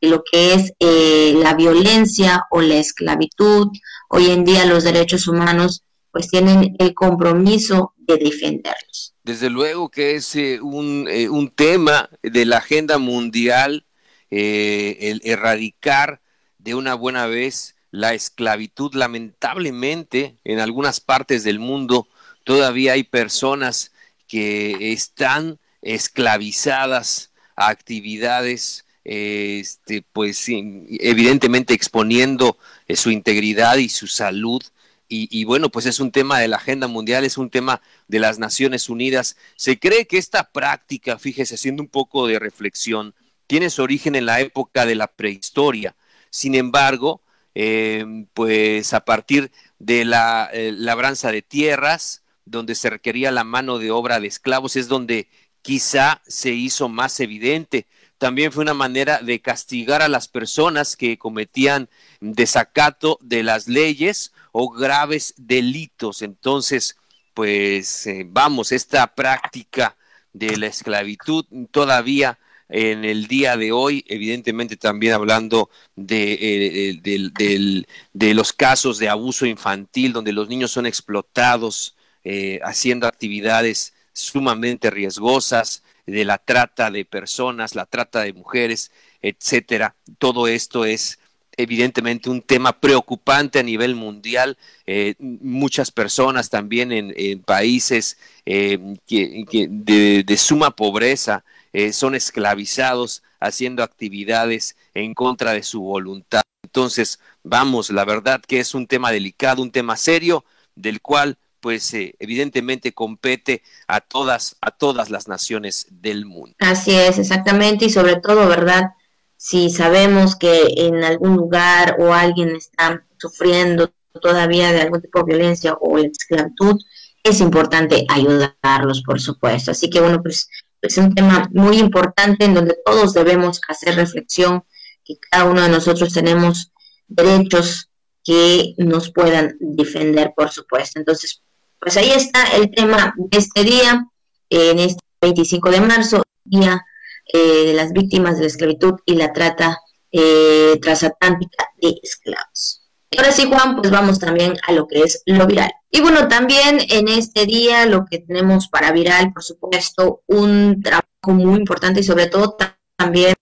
lo 0.00 0.22
que 0.30 0.54
es 0.54 0.72
eh, 0.80 1.34
la 1.36 1.54
violencia 1.54 2.44
o 2.50 2.60
la 2.60 2.76
esclavitud. 2.76 3.68
Hoy 4.08 4.30
en 4.30 4.44
día 4.44 4.66
los 4.66 4.84
derechos 4.84 5.28
humanos 5.28 5.82
pues 6.12 6.28
tienen 6.28 6.74
el 6.78 6.94
compromiso 6.94 7.94
de 7.98 8.16
defenderlos. 8.16 9.14
Desde 9.22 9.50
luego 9.50 9.90
que 9.90 10.14
es 10.14 10.34
eh, 10.36 10.60
un, 10.60 11.08
un, 11.30 11.50
tema 11.50 12.08
de 12.22 12.46
la 12.46 12.58
agenda 12.58 12.98
mundial 12.98 13.84
el 14.30 15.20
erradicar 15.24 16.20
de 16.58 16.74
una 16.74 16.94
buena 16.94 17.26
vez 17.26 17.76
la 17.90 18.14
esclavitud. 18.14 18.94
Lamentablemente, 18.94 20.36
en 20.44 20.60
algunas 20.60 21.00
partes 21.00 21.44
del 21.44 21.58
mundo 21.58 22.08
todavía 22.44 22.92
hay 22.92 23.04
personas 23.04 23.92
que 24.28 24.92
están 24.92 25.58
esclavizadas 25.82 27.30
a 27.56 27.68
actividades, 27.68 28.85
este, 29.08 30.02
pues 30.02 30.46
evidentemente 30.48 31.74
exponiendo 31.74 32.58
eh, 32.88 32.96
su 32.96 33.12
integridad 33.12 33.76
y 33.76 33.88
su 33.88 34.08
salud. 34.08 34.62
Y, 35.08 35.44
bueno, 35.44 35.70
pues 35.70 35.86
es 35.86 36.00
un 36.00 36.10
tema 36.10 36.40
de 36.40 36.48
la 36.48 36.56
agenda 36.56 36.88
mundial, 36.88 37.24
es 37.24 37.38
un 37.38 37.48
tema 37.48 37.80
de 38.08 38.18
las 38.18 38.40
Naciones 38.40 38.88
Unidas. 38.88 39.36
Se 39.54 39.78
cree 39.78 40.08
que 40.08 40.18
esta 40.18 40.50
práctica, 40.50 41.16
fíjese, 41.16 41.54
haciendo 41.54 41.84
un 41.84 41.88
poco 41.88 42.26
de 42.26 42.40
reflexión, 42.40 43.14
tiene 43.46 43.70
su 43.70 43.82
origen 43.82 44.16
en 44.16 44.26
la 44.26 44.40
época 44.40 44.84
de 44.84 44.96
la 44.96 45.06
prehistoria. 45.06 45.94
Sin 46.30 46.56
embargo, 46.56 47.22
eh, 47.54 48.04
pues 48.34 48.92
a 48.94 49.04
partir 49.04 49.52
de 49.78 50.04
la 50.04 50.50
eh, 50.52 50.72
labranza 50.72 51.30
de 51.30 51.42
tierras, 51.42 52.24
donde 52.44 52.74
se 52.74 52.90
requería 52.90 53.30
la 53.30 53.44
mano 53.44 53.78
de 53.78 53.92
obra 53.92 54.18
de 54.18 54.26
esclavos, 54.26 54.74
es 54.74 54.88
donde 54.88 55.28
quizá 55.62 56.20
se 56.26 56.50
hizo 56.50 56.88
más 56.88 57.20
evidente. 57.20 57.86
También 58.18 58.52
fue 58.52 58.62
una 58.62 58.74
manera 58.74 59.20
de 59.20 59.40
castigar 59.40 60.02
a 60.02 60.08
las 60.08 60.28
personas 60.28 60.96
que 60.96 61.18
cometían 61.18 61.88
desacato 62.20 63.18
de 63.20 63.42
las 63.42 63.68
leyes 63.68 64.32
o 64.52 64.70
graves 64.70 65.34
delitos. 65.36 66.22
Entonces, 66.22 66.96
pues 67.34 68.06
eh, 68.06 68.24
vamos, 68.26 68.72
esta 68.72 69.14
práctica 69.14 69.96
de 70.32 70.56
la 70.56 70.66
esclavitud 70.66 71.44
todavía 71.70 72.38
en 72.68 73.04
el 73.04 73.26
día 73.26 73.56
de 73.56 73.72
hoy, 73.72 74.04
evidentemente 74.08 74.76
también 74.76 75.12
hablando 75.12 75.70
de, 75.94 77.00
eh, 77.04 78.34
los 78.34 78.52
casos 78.52 78.98
de 78.98 79.08
abuso 79.08 79.46
infantil, 79.46 80.12
donde 80.12 80.32
los 80.32 80.48
niños 80.48 80.72
son 80.72 80.86
explotados, 80.86 81.94
eh, 82.24 82.60
haciendo 82.64 83.06
actividades 83.06 83.94
sumamente 84.12 84.90
riesgosas, 84.90 85.84
de 86.06 86.24
la 86.24 86.38
trata 86.38 86.90
de 86.90 87.04
personas, 87.04 87.74
la 87.74 87.86
trata 87.86 88.22
de 88.22 88.32
mujeres, 88.32 88.92
etcétera. 89.22 89.94
Todo 90.18 90.46
esto 90.46 90.84
es 90.84 91.18
evidentemente 91.56 92.30
un 92.30 92.42
tema 92.42 92.78
preocupante 92.80 93.58
a 93.58 93.62
nivel 93.62 93.94
mundial. 93.94 94.56
Eh, 94.86 95.14
muchas 95.18 95.90
personas 95.90 96.50
también 96.50 96.92
en, 96.92 97.42
países 97.42 98.18
eh, 98.44 98.78
de, 99.08 100.36
suma 100.36 100.70
pobreza 100.76 101.44
son 101.92 102.14
esclavizados 102.14 103.22
haciendo 103.38 103.82
actividades 103.82 104.76
en 104.94 105.14
contra 105.14 105.52
de 105.52 105.62
su 105.62 105.82
voluntad. 105.82 106.42
Entonces, 106.62 107.20
vamos, 107.42 107.90
la 107.90 108.04
verdad 108.04 108.40
que 108.40 108.60
es 108.60 108.74
un 108.74 108.86
tema 108.86 109.12
delicado, 109.12 109.62
un 109.62 109.70
tema 109.70 109.96
serio, 109.96 110.44
del 110.74 111.00
cual 111.00 111.38
pues 111.60 111.92
eh, 111.94 112.14
evidentemente 112.18 112.92
compete 112.92 113.62
a 113.88 114.00
todas, 114.00 114.56
a 114.60 114.70
todas 114.70 115.10
las 115.10 115.28
naciones 115.28 115.86
del 115.90 116.26
mundo. 116.26 116.54
Así 116.58 116.94
es, 116.94 117.18
exactamente, 117.18 117.86
y 117.86 117.90
sobre 117.90 118.16
todo, 118.16 118.48
¿verdad? 118.48 118.92
Si 119.36 119.70
sabemos 119.70 120.36
que 120.36 120.74
en 120.76 121.04
algún 121.04 121.36
lugar 121.36 121.96
o 121.98 122.12
alguien 122.14 122.56
está 122.56 123.04
sufriendo 123.18 123.92
todavía 124.20 124.72
de 124.72 124.80
algún 124.82 125.02
tipo 125.02 125.20
de 125.20 125.34
violencia 125.34 125.74
o 125.74 125.98
esclavitud, 125.98 126.80
es 127.22 127.40
importante 127.40 128.06
ayudarlos, 128.08 129.02
por 129.02 129.20
supuesto. 129.20 129.72
Así 129.72 129.90
que 129.90 130.00
bueno, 130.00 130.22
pues 130.22 130.48
es 130.82 130.98
un 130.98 131.14
tema 131.14 131.48
muy 131.52 131.78
importante 131.78 132.44
en 132.44 132.54
donde 132.54 132.76
todos 132.84 133.12
debemos 133.12 133.60
hacer 133.68 133.96
reflexión, 133.96 134.64
que 135.04 135.14
cada 135.30 135.44
uno 135.44 135.62
de 135.62 135.68
nosotros 135.68 136.12
tenemos 136.12 136.72
derechos 137.08 137.90
que 138.24 138.74
nos 138.78 139.12
puedan 139.12 139.56
defender, 139.60 140.32
por 140.36 140.50
supuesto. 140.50 140.98
Entonces, 140.98 141.42
pues 141.86 141.96
ahí 141.98 142.10
está 142.10 142.42
el 142.56 142.72
tema 142.72 143.14
de 143.16 143.38
este 143.38 143.62
día, 143.62 144.08
en 144.50 144.80
este 144.80 144.98
25 145.20 145.70
de 145.70 145.80
marzo, 145.80 146.24
día 146.42 146.84
eh, 147.32 147.66
de 147.66 147.74
las 147.74 147.92
víctimas 147.92 148.34
de 148.34 148.40
la 148.40 148.46
esclavitud 148.48 148.94
y 149.04 149.14
la 149.14 149.32
trata 149.32 149.78
eh, 150.10 150.80
transatlántica 150.82 151.68
de 151.80 151.94
esclavos. 152.02 152.82
Ahora 153.16 153.30
sí, 153.30 153.46
Juan, 153.48 153.76
pues 153.76 153.92
vamos 153.92 154.18
también 154.18 154.56
a 154.66 154.72
lo 154.72 154.88
que 154.88 155.02
es 155.02 155.22
lo 155.26 155.46
viral. 155.46 155.70
Y 155.88 156.00
bueno, 156.00 156.26
también 156.26 156.80
en 156.90 157.06
este 157.06 157.46
día 157.46 157.86
lo 157.86 158.04
que 158.04 158.18
tenemos 158.18 158.66
para 158.66 158.90
viral, 158.90 159.32
por 159.32 159.44
supuesto, 159.44 160.22
un 160.26 160.82
trabajo 160.82 161.06
muy 161.28 161.54
importante 161.56 162.00
y 162.00 162.02
sobre 162.02 162.26
todo 162.26 162.56
también, 162.96 163.34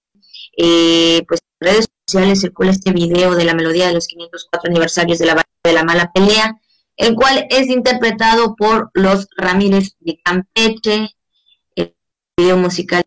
eh, 0.58 1.24
pues 1.26 1.40
en 1.60 1.66
redes 1.66 1.88
sociales 2.06 2.42
circula 2.42 2.72
este 2.72 2.92
video 2.92 3.36
de 3.36 3.44
la 3.46 3.54
melodía 3.54 3.86
de 3.86 3.94
los 3.94 4.06
504 4.06 4.68
aniversarios 4.68 5.18
de 5.18 5.24
la, 5.24 5.42
de 5.64 5.72
la 5.72 5.82
mala 5.82 6.12
pelea, 6.12 6.60
el 6.96 7.14
cual 7.14 7.46
es 7.50 7.68
interpretado 7.68 8.54
por 8.56 8.90
los 8.94 9.28
Ramírez 9.36 9.94
de 10.00 10.20
Campeche, 10.22 11.10
el 11.74 11.94
video 12.36 12.56
musical 12.56 13.04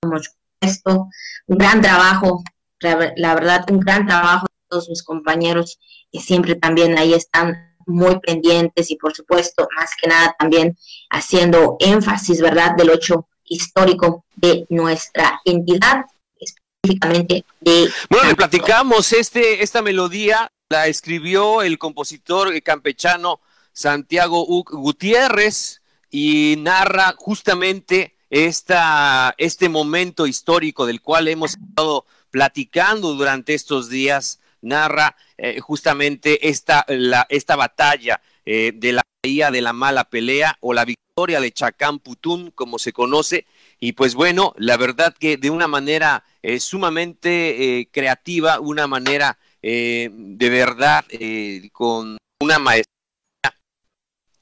como 0.00 0.18
esto, 0.60 1.08
un 1.46 1.58
gran 1.58 1.80
trabajo, 1.80 2.42
la 2.80 3.34
verdad, 3.34 3.64
un 3.70 3.80
gran 3.80 4.06
trabajo 4.06 4.46
de 4.48 4.66
todos 4.68 4.88
mis 4.88 5.02
compañeros 5.02 5.78
que 6.10 6.20
siempre 6.20 6.56
también 6.56 6.98
ahí 6.98 7.14
están 7.14 7.76
muy 7.86 8.20
pendientes 8.20 8.90
y 8.90 8.96
por 8.96 9.14
supuesto, 9.14 9.68
más 9.76 9.90
que 10.00 10.08
nada 10.08 10.34
también 10.38 10.76
haciendo 11.10 11.76
énfasis, 11.80 12.40
¿verdad?, 12.40 12.76
del 12.76 12.90
hecho 12.90 13.28
histórico 13.44 14.24
de 14.36 14.66
nuestra 14.70 15.40
entidad, 15.44 16.04
específicamente 16.38 17.44
de... 17.60 17.90
Bueno, 18.08 18.28
le 18.28 18.36
platicamos 18.36 19.12
este, 19.12 19.62
esta 19.62 19.82
melodía 19.82 20.50
la 20.72 20.86
escribió 20.86 21.60
el 21.60 21.76
compositor 21.76 22.60
campechano 22.62 23.40
Santiago 23.74 24.46
Gutiérrez 24.46 25.82
y 26.10 26.56
narra 26.58 27.14
justamente 27.18 28.16
esta, 28.30 29.34
este 29.36 29.68
momento 29.68 30.26
histórico 30.26 30.86
del 30.86 31.02
cual 31.02 31.28
hemos 31.28 31.58
estado 31.58 32.06
platicando 32.30 33.12
durante 33.12 33.52
estos 33.52 33.90
días. 33.90 34.40
Narra 34.62 35.14
eh, 35.36 35.60
justamente 35.60 36.48
esta, 36.48 36.86
la, 36.88 37.26
esta 37.28 37.54
batalla 37.54 38.22
eh, 38.46 38.72
de 38.74 38.92
la 38.92 39.02
de 39.24 39.60
la 39.60 39.72
mala 39.72 40.02
pelea 40.10 40.58
o 40.60 40.72
la 40.72 40.84
victoria 40.84 41.40
de 41.40 41.52
Chacán 41.52 42.00
Putún, 42.00 42.50
como 42.50 42.80
se 42.80 42.92
conoce. 42.92 43.46
Y 43.78 43.92
pues 43.92 44.16
bueno, 44.16 44.52
la 44.56 44.76
verdad 44.76 45.14
que 45.16 45.36
de 45.36 45.48
una 45.48 45.68
manera 45.68 46.24
eh, 46.42 46.58
sumamente 46.58 47.88
creativa, 47.92 48.58
una 48.58 48.88
manera 48.88 49.38
eh, 49.62 50.10
de 50.12 50.50
verdad 50.50 51.04
eh, 51.08 51.70
con 51.72 52.18
una 52.40 52.58
maestría 52.58 52.88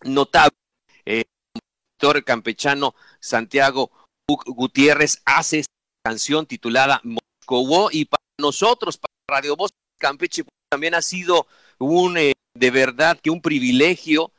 notable. 0.02 0.56
Eh, 1.04 1.24
el 2.00 2.24
campechano 2.24 2.94
Santiago 3.20 3.90
Gutiérrez 4.26 5.20
hace 5.26 5.58
esta 5.60 5.74
canción 6.02 6.46
titulada 6.46 7.02
Moscowó 7.04 7.90
y 7.92 8.06
para 8.06 8.22
nosotros, 8.38 8.96
para 8.96 9.12
Radio 9.42 9.56
Voz 9.56 9.72
Campeche, 9.98 10.44
también 10.70 10.94
ha 10.94 11.02
sido 11.02 11.46
un, 11.78 12.14
de 12.14 12.70
verdad 12.70 13.20
que 13.20 13.28
un 13.28 13.42
privilegio 13.42 14.32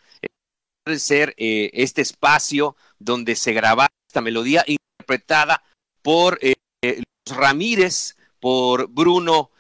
ser 0.98 1.36
este 1.38 2.02
espacio 2.02 2.76
donde 2.98 3.36
se 3.36 3.54
graba 3.54 3.90
esta 4.10 4.22
melodía 4.22 4.66
interpretada 4.66 5.64
por 6.02 6.40
los 6.82 7.38
Ramírez, 7.38 8.18
por 8.40 8.88
Bruno 8.88 9.52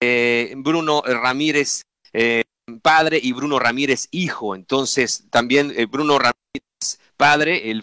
eh, 0.00 0.54
Bruno 0.56 1.02
Ramírez 1.02 1.82
eh, 2.12 2.44
padre 2.82 3.20
y 3.22 3.32
Bruno 3.32 3.58
Ramírez 3.58 4.08
hijo. 4.10 4.54
Entonces, 4.54 5.24
también 5.30 5.72
eh, 5.76 5.86
Bruno 5.86 6.18
Ramírez 6.18 7.00
padre, 7.16 7.70
el 7.70 7.82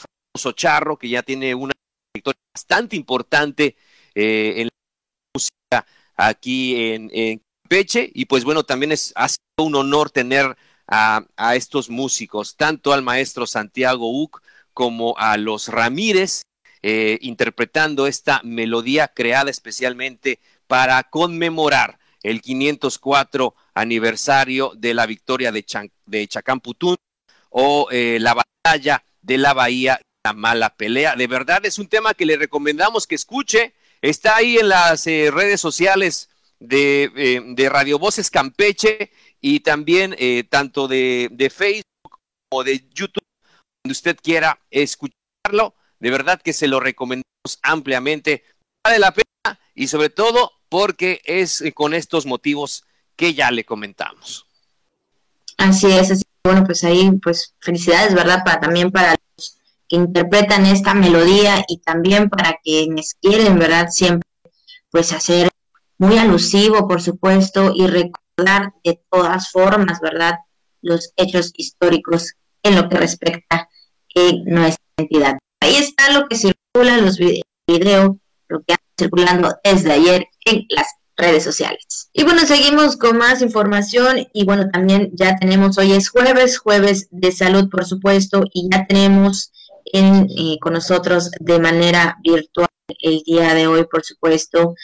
Charro, 0.56 0.98
que 0.98 1.10
ya 1.10 1.22
tiene 1.22 1.54
una 1.54 1.74
victoria 2.14 2.40
bastante 2.56 2.96
importante 2.96 3.76
eh, 4.16 4.54
en 4.58 4.66
la 4.66 4.72
música 5.36 5.86
aquí 6.16 6.92
en, 6.92 7.10
en 7.14 7.42
Peche, 7.68 8.10
y 8.14 8.26
pues 8.26 8.44
bueno, 8.44 8.64
también 8.64 8.92
es, 8.92 9.14
ha 9.16 9.28
sido 9.30 9.40
un 9.58 9.76
honor 9.76 10.10
tener 10.10 10.56
a, 10.88 11.56
estos 11.56 11.90
músicos, 11.90 12.56
tanto 12.56 12.94
al 12.94 13.02
maestro 13.02 13.48
Santiago 13.48 14.12
Uc 14.12 14.42
como 14.74 15.16
a 15.18 15.38
los 15.38 15.70
Ramírez, 15.70 16.44
eh, 16.82 17.18
interpretando 17.22 18.08
esta 18.08 18.42
melodía 18.44 19.08
creada 19.08 19.50
especialmente 19.50 20.40
para 20.68 21.02
conmemorar 21.04 22.00
el 22.24 22.42
504 22.42 23.54
aniversario 23.76 24.72
de 24.76 24.94
la 24.94 25.06
victoria 25.06 25.52
de, 25.52 25.64
Chan, 25.64 25.92
de 26.06 26.28
Chacamputún 26.28 26.96
o 27.50 27.90
eh, 27.92 28.18
la 28.20 28.34
batalla 28.34 29.04
de 29.22 29.38
la 29.38 29.54
Bahía, 29.54 30.02
la 30.26 30.34
mala 30.34 30.76
pelea. 30.76 31.16
De 31.16 31.28
verdad 31.28 31.66
es 31.66 31.78
un 31.78 31.88
tema 31.88 32.14
que 32.14 32.26
le 32.26 32.38
recomendamos 32.38 33.06
que 33.06 33.16
escuche. 33.16 33.74
Está 34.02 34.38
ahí 34.38 34.58
en 34.58 34.70
las 34.70 35.06
eh, 35.08 35.30
redes 35.32 35.62
sociales 35.62 36.30
de, 36.60 37.12
eh, 37.16 37.42
de, 37.46 37.70
Radio 37.70 38.00
Voces 38.00 38.32
Campeche 38.32 39.12
y 39.42 39.60
también 39.60 40.16
tanto 40.50 40.88
de, 40.88 41.52
Facebook 41.54 42.20
como 42.50 42.64
de 42.64 42.88
YouTube, 42.94 43.24
donde 43.84 43.92
usted 43.92 44.18
quiera 44.22 44.60
escucharlo. 44.72 45.76
De 46.00 46.10
verdad 46.10 46.42
que 46.42 46.54
se 46.54 46.68
lo 46.68 46.80
recomendamos 46.80 47.60
ampliamente. 47.62 48.46
La 48.86 49.14
pena 49.14 49.33
y 49.76 49.88
sobre 49.88 50.10
todo 50.10 50.52
porque 50.70 51.22
es 51.26 51.62
eh, 51.62 51.74
con 51.74 51.94
estos 51.94 52.26
motivos 52.26 52.84
que 53.16 53.34
ya 53.34 53.52
le 53.52 53.64
comentamos. 53.64 54.46
Así 55.58 55.92
es, 55.92 56.12
así 56.12 56.24
bueno, 56.46 56.66
pues 56.66 56.84
ahí, 56.84 57.10
pues 57.24 57.56
felicidades, 57.60 58.14
¿verdad? 58.14 58.44
Para 58.44 58.60
también 58.60 58.92
para 58.92 59.16
los 59.38 59.58
que 59.88 59.96
interpretan 59.96 60.66
esta 60.66 60.94
melodía 60.94 61.64
y 61.70 61.78
también 61.78 62.30
para 62.30 62.60
quienes 62.62 63.16
quieren, 63.22 63.58
¿verdad? 63.58 63.88
Siempre, 63.90 64.30
pues 64.90 65.14
hacer 65.14 65.50
muy 65.98 66.18
alusivo, 66.18 66.86
por 66.86 67.02
supuesto, 67.02 67.72
y 67.74 67.88
recordar 67.88 68.74
de 68.84 69.02
todas 69.10 69.52
formas, 69.52 70.02
¿verdad? 70.02 70.40
Los 70.82 71.14
hechos 71.16 71.54
históricos 71.56 72.34
en 72.62 72.76
lo 72.76 72.90
que 72.90 72.98
respecta 72.98 73.56
a 73.56 73.70
nuestra 74.46 74.84
entidad. 74.98 75.38
Ahí 75.62 75.76
está 75.76 76.12
lo 76.12 76.28
que 76.28 76.36
circula 76.36 76.98
en 76.98 77.06
los 77.06 77.18
videos, 77.18 78.18
lo 78.50 78.64
que 78.64 78.74
circulando 79.04 79.56
desde 79.64 79.92
ayer 79.92 80.28
en 80.46 80.66
las 80.70 80.88
redes 81.16 81.44
sociales. 81.44 82.10
Y 82.14 82.24
bueno, 82.24 82.46
seguimos 82.46 82.98
con 82.98 83.18
más 83.18 83.42
información 83.42 84.28
y 84.34 84.46
bueno, 84.46 84.70
también 84.72 85.12
ya 85.14 85.36
tenemos, 85.36 85.78
hoy 85.78 85.92
es 85.94 86.10
jueves, 86.10 86.58
jueves 86.58 87.08
de 87.12 87.32
salud, 87.32 87.70
por 87.70 87.86
supuesto, 87.86 88.44
y 88.54 88.70
ya 88.72 88.86
tenemos 88.88 89.52
en, 89.86 90.28
eh, 90.36 90.58
con 90.60 90.74
nosotros 90.74 91.30
de 91.40 91.60
manera 91.60 92.18
virtual 92.24 92.68
el 93.00 93.22
día 93.26 93.54
de 93.54 93.68
hoy, 93.68 93.86
por 93.86 94.04
supuesto, 94.04 94.76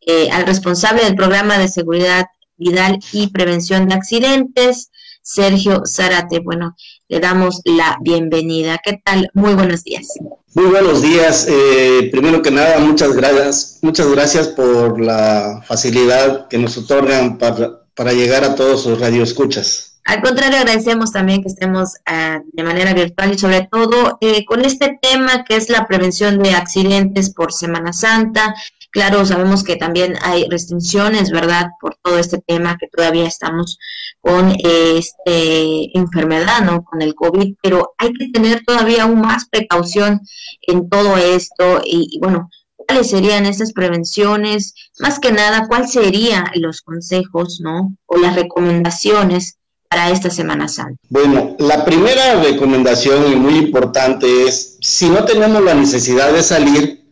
eh, 0.00 0.30
al 0.30 0.46
responsable 0.46 1.04
del 1.04 1.16
programa 1.16 1.58
de 1.58 1.68
seguridad 1.68 2.26
vital 2.56 2.98
y 3.12 3.28
prevención 3.28 3.88
de 3.88 3.94
accidentes, 3.94 4.90
Sergio 5.26 5.82
Zárate. 5.84 6.38
Bueno, 6.38 6.76
le 7.08 7.18
damos 7.18 7.60
la 7.64 7.98
bienvenida. 8.00 8.80
¿Qué 8.82 9.00
tal? 9.04 9.28
Muy 9.34 9.54
buenos 9.54 9.82
días. 9.82 10.06
Muy 10.54 10.66
buenos 10.66 11.02
días. 11.02 11.46
Eh, 11.50 12.08
primero 12.12 12.40
que 12.42 12.52
nada, 12.52 12.78
muchas 12.78 13.12
gracias, 13.12 13.80
muchas 13.82 14.08
gracias 14.08 14.48
por 14.48 15.00
la 15.00 15.62
facilidad 15.66 16.46
que 16.46 16.58
nos 16.58 16.78
otorgan 16.78 17.38
para, 17.38 17.82
para 17.94 18.12
llegar 18.12 18.44
a 18.44 18.54
todos 18.54 18.84
sus 18.84 19.00
radioescuchas. 19.00 19.96
Al 20.04 20.22
contrario, 20.22 20.58
agradecemos 20.58 21.10
también 21.10 21.42
que 21.42 21.48
estemos 21.48 21.94
uh, 22.08 22.38
de 22.52 22.62
manera 22.62 22.94
virtual 22.94 23.34
y 23.34 23.38
sobre 23.38 23.68
todo 23.68 24.18
eh, 24.20 24.44
con 24.44 24.64
este 24.64 24.96
tema 25.02 25.44
que 25.44 25.56
es 25.56 25.68
la 25.68 25.88
prevención 25.88 26.40
de 26.40 26.54
accidentes 26.54 27.34
por 27.34 27.52
Semana 27.52 27.92
Santa. 27.92 28.54
Claro, 28.96 29.26
sabemos 29.26 29.62
que 29.62 29.76
también 29.76 30.14
hay 30.22 30.48
restricciones, 30.48 31.30
¿verdad? 31.30 31.66
Por 31.82 31.98
todo 32.02 32.18
este 32.18 32.38
tema 32.38 32.78
que 32.80 32.88
todavía 32.88 33.26
estamos 33.26 33.78
con 34.22 34.52
eh, 34.52 34.96
este 34.96 35.98
enfermedad, 35.98 36.62
¿no? 36.64 36.82
Con 36.82 37.02
el 37.02 37.14
COVID, 37.14 37.56
pero 37.62 37.92
hay 37.98 38.14
que 38.14 38.30
tener 38.30 38.64
todavía 38.64 39.02
aún 39.02 39.20
más 39.20 39.48
precaución 39.50 40.22
en 40.62 40.88
todo 40.88 41.18
esto 41.18 41.82
y, 41.84 42.08
y 42.10 42.18
bueno, 42.20 42.48
¿cuáles 42.74 43.10
serían 43.10 43.44
estas 43.44 43.74
prevenciones? 43.74 44.72
Más 44.98 45.18
que 45.18 45.30
nada, 45.30 45.66
¿cuáles 45.68 45.92
serían 45.92 46.46
los 46.54 46.80
consejos, 46.80 47.60
¿no? 47.62 47.94
O 48.06 48.16
las 48.16 48.34
recomendaciones 48.34 49.58
para 49.90 50.08
esta 50.08 50.30
Semana 50.30 50.68
Santa? 50.68 50.98
Bueno, 51.10 51.54
la 51.58 51.84
primera 51.84 52.42
recomendación 52.42 53.30
y 53.30 53.36
muy 53.36 53.58
importante 53.58 54.44
es, 54.44 54.78
si 54.80 55.10
no 55.10 55.26
tenemos 55.26 55.62
la 55.62 55.74
necesidad 55.74 56.32
de 56.32 56.42
salir, 56.42 57.05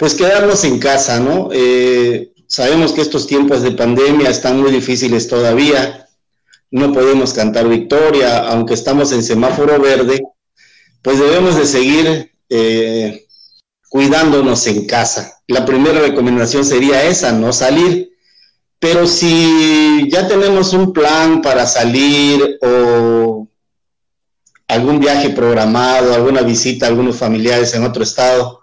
pues 0.00 0.14
quedarnos 0.14 0.64
en 0.64 0.78
casa, 0.78 1.20
¿no? 1.20 1.50
Eh, 1.52 2.32
sabemos 2.46 2.94
que 2.94 3.02
estos 3.02 3.26
tiempos 3.26 3.60
de 3.60 3.72
pandemia 3.72 4.30
están 4.30 4.58
muy 4.58 4.72
difíciles 4.72 5.28
todavía, 5.28 6.08
no 6.70 6.90
podemos 6.90 7.34
cantar 7.34 7.68
victoria, 7.68 8.48
aunque 8.48 8.72
estamos 8.72 9.12
en 9.12 9.22
semáforo 9.22 9.78
verde, 9.78 10.22
pues 11.02 11.18
debemos 11.18 11.54
de 11.56 11.66
seguir 11.66 12.32
eh, 12.48 13.26
cuidándonos 13.90 14.66
en 14.68 14.86
casa. 14.86 15.42
La 15.46 15.66
primera 15.66 16.00
recomendación 16.00 16.64
sería 16.64 17.04
esa, 17.04 17.32
no 17.32 17.52
salir. 17.52 18.16
Pero 18.78 19.06
si 19.06 20.08
ya 20.10 20.26
tenemos 20.26 20.72
un 20.72 20.94
plan 20.94 21.42
para 21.42 21.66
salir 21.66 22.58
o 22.62 23.46
algún 24.66 24.98
viaje 24.98 25.28
programado, 25.28 26.14
alguna 26.14 26.40
visita 26.40 26.86
a 26.86 26.88
algunos 26.88 27.18
familiares 27.18 27.74
en 27.74 27.84
otro 27.84 28.02
estado, 28.02 28.59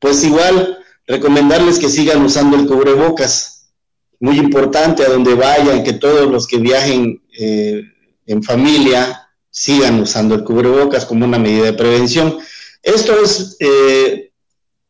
pues 0.00 0.24
igual 0.24 0.78
recomendarles 1.06 1.78
que 1.78 1.88
sigan 1.88 2.22
usando 2.22 2.56
el 2.56 2.66
cubrebocas. 2.66 3.72
Muy 4.18 4.38
importante 4.38 5.04
a 5.04 5.08
donde 5.08 5.34
vayan, 5.34 5.84
que 5.84 5.94
todos 5.94 6.30
los 6.30 6.46
que 6.46 6.58
viajen 6.58 7.22
eh, 7.38 7.82
en 8.26 8.42
familia 8.42 9.28
sigan 9.50 10.00
usando 10.00 10.34
el 10.34 10.44
cubrebocas 10.44 11.04
como 11.06 11.24
una 11.24 11.38
medida 11.38 11.64
de 11.64 11.72
prevención. 11.72 12.38
Esto 12.82 13.22
es, 13.22 13.56
eh, 13.60 14.32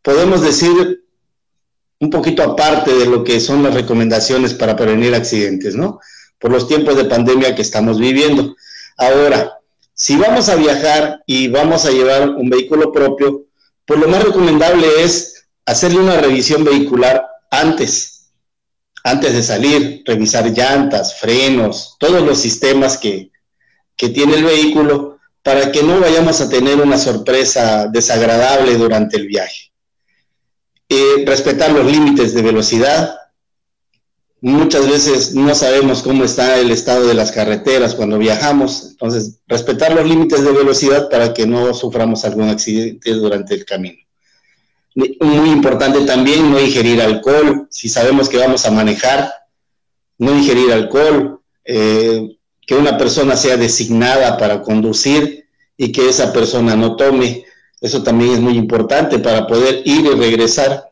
podemos 0.02 0.42
decir, 0.42 1.04
un 1.98 2.10
poquito 2.10 2.42
aparte 2.42 2.94
de 2.94 3.06
lo 3.06 3.24
que 3.24 3.40
son 3.40 3.62
las 3.62 3.74
recomendaciones 3.74 4.54
para 4.54 4.76
prevenir 4.76 5.14
accidentes, 5.14 5.74
¿no? 5.74 6.00
Por 6.38 6.50
los 6.50 6.66
tiempos 6.66 6.96
de 6.96 7.04
pandemia 7.04 7.54
que 7.54 7.62
estamos 7.62 7.98
viviendo. 7.98 8.56
Ahora, 8.96 9.58
si 9.92 10.16
vamos 10.16 10.48
a 10.48 10.56
viajar 10.56 11.22
y 11.26 11.48
vamos 11.48 11.84
a 11.84 11.90
llevar 11.90 12.30
un 12.30 12.48
vehículo 12.48 12.90
propio, 12.90 13.46
pues 13.90 13.98
lo 13.98 14.06
más 14.06 14.22
recomendable 14.22 14.86
es 15.02 15.48
hacerle 15.66 15.98
una 15.98 16.16
revisión 16.16 16.62
vehicular 16.62 17.26
antes, 17.50 18.30
antes 19.02 19.32
de 19.32 19.42
salir, 19.42 20.04
revisar 20.06 20.48
llantas, 20.48 21.18
frenos, 21.18 21.96
todos 21.98 22.22
los 22.22 22.38
sistemas 22.38 22.96
que, 22.96 23.32
que 23.96 24.10
tiene 24.10 24.36
el 24.36 24.44
vehículo 24.44 25.18
para 25.42 25.72
que 25.72 25.82
no 25.82 25.98
vayamos 25.98 26.40
a 26.40 26.48
tener 26.48 26.80
una 26.80 26.98
sorpresa 26.98 27.88
desagradable 27.88 28.76
durante 28.76 29.16
el 29.16 29.26
viaje. 29.26 29.72
Eh, 30.88 31.24
respetar 31.26 31.72
los 31.72 31.84
límites 31.84 32.32
de 32.32 32.42
velocidad. 32.42 33.18
Muchas 34.42 34.88
veces 34.88 35.34
no 35.34 35.54
sabemos 35.54 36.02
cómo 36.02 36.24
está 36.24 36.58
el 36.58 36.70
estado 36.70 37.06
de 37.06 37.12
las 37.12 37.30
carreteras 37.30 37.94
cuando 37.94 38.16
viajamos, 38.16 38.88
entonces 38.92 39.40
respetar 39.46 39.92
los 39.92 40.08
límites 40.08 40.42
de 40.42 40.52
velocidad 40.52 41.10
para 41.10 41.34
que 41.34 41.46
no 41.46 41.74
suframos 41.74 42.24
algún 42.24 42.48
accidente 42.48 43.12
durante 43.12 43.54
el 43.54 43.66
camino. 43.66 43.98
Muy 44.94 45.50
importante 45.50 46.00
también 46.00 46.50
no 46.50 46.58
ingerir 46.58 47.02
alcohol, 47.02 47.66
si 47.70 47.90
sabemos 47.90 48.30
que 48.30 48.38
vamos 48.38 48.64
a 48.64 48.70
manejar, 48.70 49.30
no 50.16 50.36
ingerir 50.36 50.72
alcohol, 50.72 51.40
eh, 51.64 52.38
que 52.66 52.74
una 52.74 52.96
persona 52.96 53.36
sea 53.36 53.58
designada 53.58 54.38
para 54.38 54.62
conducir 54.62 55.44
y 55.76 55.92
que 55.92 56.08
esa 56.08 56.32
persona 56.32 56.74
no 56.76 56.96
tome, 56.96 57.44
eso 57.80 58.02
también 58.02 58.32
es 58.32 58.40
muy 58.40 58.54
importante 58.56 59.18
para 59.18 59.46
poder 59.46 59.82
ir 59.84 60.06
y 60.06 60.10
regresar 60.10 60.89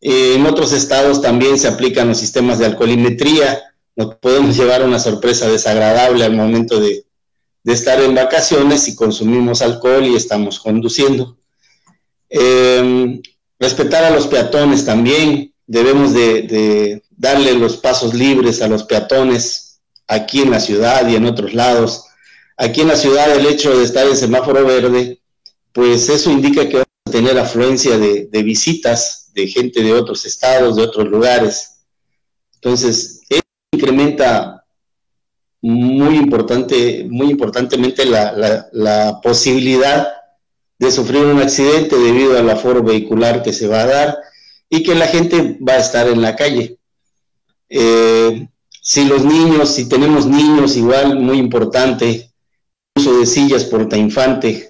eh, 0.00 0.34
en 0.34 0.46
otros 0.46 0.72
estados 0.72 1.20
también 1.20 1.58
se 1.58 1.68
aplican 1.68 2.08
los 2.08 2.18
sistemas 2.18 2.58
de 2.58 2.66
alcoholimetría. 2.66 3.60
Nos 3.96 4.16
podemos 4.16 4.56
llevar 4.56 4.84
una 4.84 4.98
sorpresa 4.98 5.48
desagradable 5.48 6.24
al 6.24 6.34
momento 6.34 6.80
de, 6.80 7.04
de 7.64 7.72
estar 7.72 8.00
en 8.00 8.14
vacaciones 8.14 8.82
si 8.82 8.94
consumimos 8.94 9.62
alcohol 9.62 10.04
y 10.06 10.16
estamos 10.16 10.60
conduciendo. 10.60 11.36
Eh, 12.30 13.20
respetar 13.58 14.04
a 14.04 14.10
los 14.10 14.26
peatones 14.26 14.84
también. 14.84 15.52
Debemos 15.66 16.14
de, 16.14 17.02
darle 17.10 17.52
los 17.54 17.76
pasos 17.76 18.14
libres 18.14 18.62
a 18.62 18.68
los 18.68 18.84
peatones 18.84 19.80
aquí 20.06 20.40
en 20.42 20.50
la 20.50 20.60
ciudad 20.60 21.06
y 21.08 21.16
en 21.16 21.26
otros 21.26 21.52
lados. 21.52 22.04
Aquí 22.56 22.80
en 22.80 22.88
la 22.88 22.96
ciudad 22.96 23.30
el 23.30 23.46
hecho 23.46 23.76
de 23.76 23.84
estar 23.84 24.06
en 24.06 24.16
semáforo 24.16 24.64
verde, 24.64 25.20
pues 25.72 26.08
eso 26.08 26.30
indica 26.30 26.68
que 26.68 26.84
tener 27.10 27.38
afluencia 27.38 27.98
de, 27.98 28.42
visitas 28.42 29.30
de 29.34 29.46
gente 29.46 29.82
de 29.82 29.92
otros 29.92 30.24
estados, 30.26 30.76
de 30.76 30.82
otros 30.82 31.08
lugares. 31.08 31.84
Entonces, 32.54 33.22
eso 33.28 33.42
incrementa 33.72 34.64
muy 35.60 36.16
importante, 36.16 37.06
muy 37.08 37.30
importantemente 37.30 38.04
la 38.04 39.20
posibilidad 39.22 40.08
de 40.78 40.92
sufrir 40.92 41.24
un 41.24 41.40
accidente 41.40 41.96
debido 41.96 42.38
al 42.38 42.48
aforo 42.48 42.82
vehicular 42.82 43.42
que 43.42 43.52
se 43.52 43.66
va 43.66 43.82
a 43.82 43.86
dar 43.86 44.18
y 44.70 44.82
que 44.82 44.94
la 44.94 45.08
gente 45.08 45.58
va 45.66 45.74
a 45.74 45.78
estar 45.78 46.06
en 46.06 46.22
la 46.22 46.36
calle. 46.36 46.78
Eh, 47.68 48.48
si 48.80 49.04
los 49.04 49.24
niños, 49.24 49.74
si 49.74 49.88
tenemos 49.88 50.26
niños, 50.26 50.76
igual 50.76 51.18
muy 51.18 51.38
importante, 51.38 52.30
uso 52.94 53.18
de 53.18 53.26
sillas 53.26 53.64
porta 53.64 53.96
infante, 53.96 54.67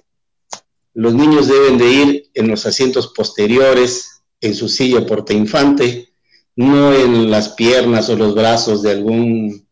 los 0.99 1.15
niños 1.15 1.47
deben 1.47 1.79
de 1.79 1.93
ir 1.93 2.31
en 2.35 2.49
los 2.49 2.67
asientos 2.67 3.13
posteriores, 3.15 4.25
en 4.41 4.53
su 4.53 4.69
silla 4.69 5.07
porta 5.07 5.33
infante, 5.33 6.13
no 6.57 6.93
en 6.93 7.31
las 7.31 7.51
piernas 7.51 8.09
o 8.09 8.17
los 8.17 8.35
brazos 8.35 8.83
de 8.83 8.91
algún 8.91 9.69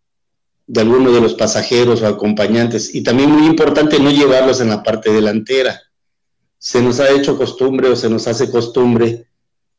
de 0.68 0.80
alguno 0.80 1.10
de 1.10 1.20
los 1.20 1.34
pasajeros 1.34 2.00
o 2.00 2.06
acompañantes. 2.06 2.94
Y 2.94 3.02
también 3.02 3.32
muy 3.32 3.44
importante 3.44 3.98
no 3.98 4.12
llevarlos 4.12 4.60
en 4.60 4.68
la 4.68 4.84
parte 4.84 5.12
delantera. 5.12 5.82
Se 6.58 6.80
nos 6.80 7.00
ha 7.00 7.10
hecho 7.10 7.36
costumbre 7.36 7.88
o 7.88 7.96
se 7.96 8.08
nos 8.08 8.28
hace 8.28 8.48
costumbre 8.48 9.26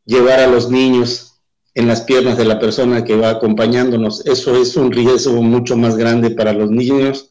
llevar 0.04 0.42
a 0.42 0.48
los 0.48 0.70
niños 0.70 1.40
en 1.74 1.88
las 1.88 2.02
piernas 2.02 2.38
de 2.38 2.44
la 2.44 2.60
persona 2.60 3.06
que 3.06 3.16
va 3.16 3.30
acompañándonos. 3.30 4.26
Eso 4.26 4.62
es 4.62 4.76
un 4.76 4.92
riesgo 4.92 5.42
mucho 5.42 5.78
más 5.78 5.96
grande 5.96 6.32
para 6.32 6.52
los 6.52 6.70
niños 6.72 7.30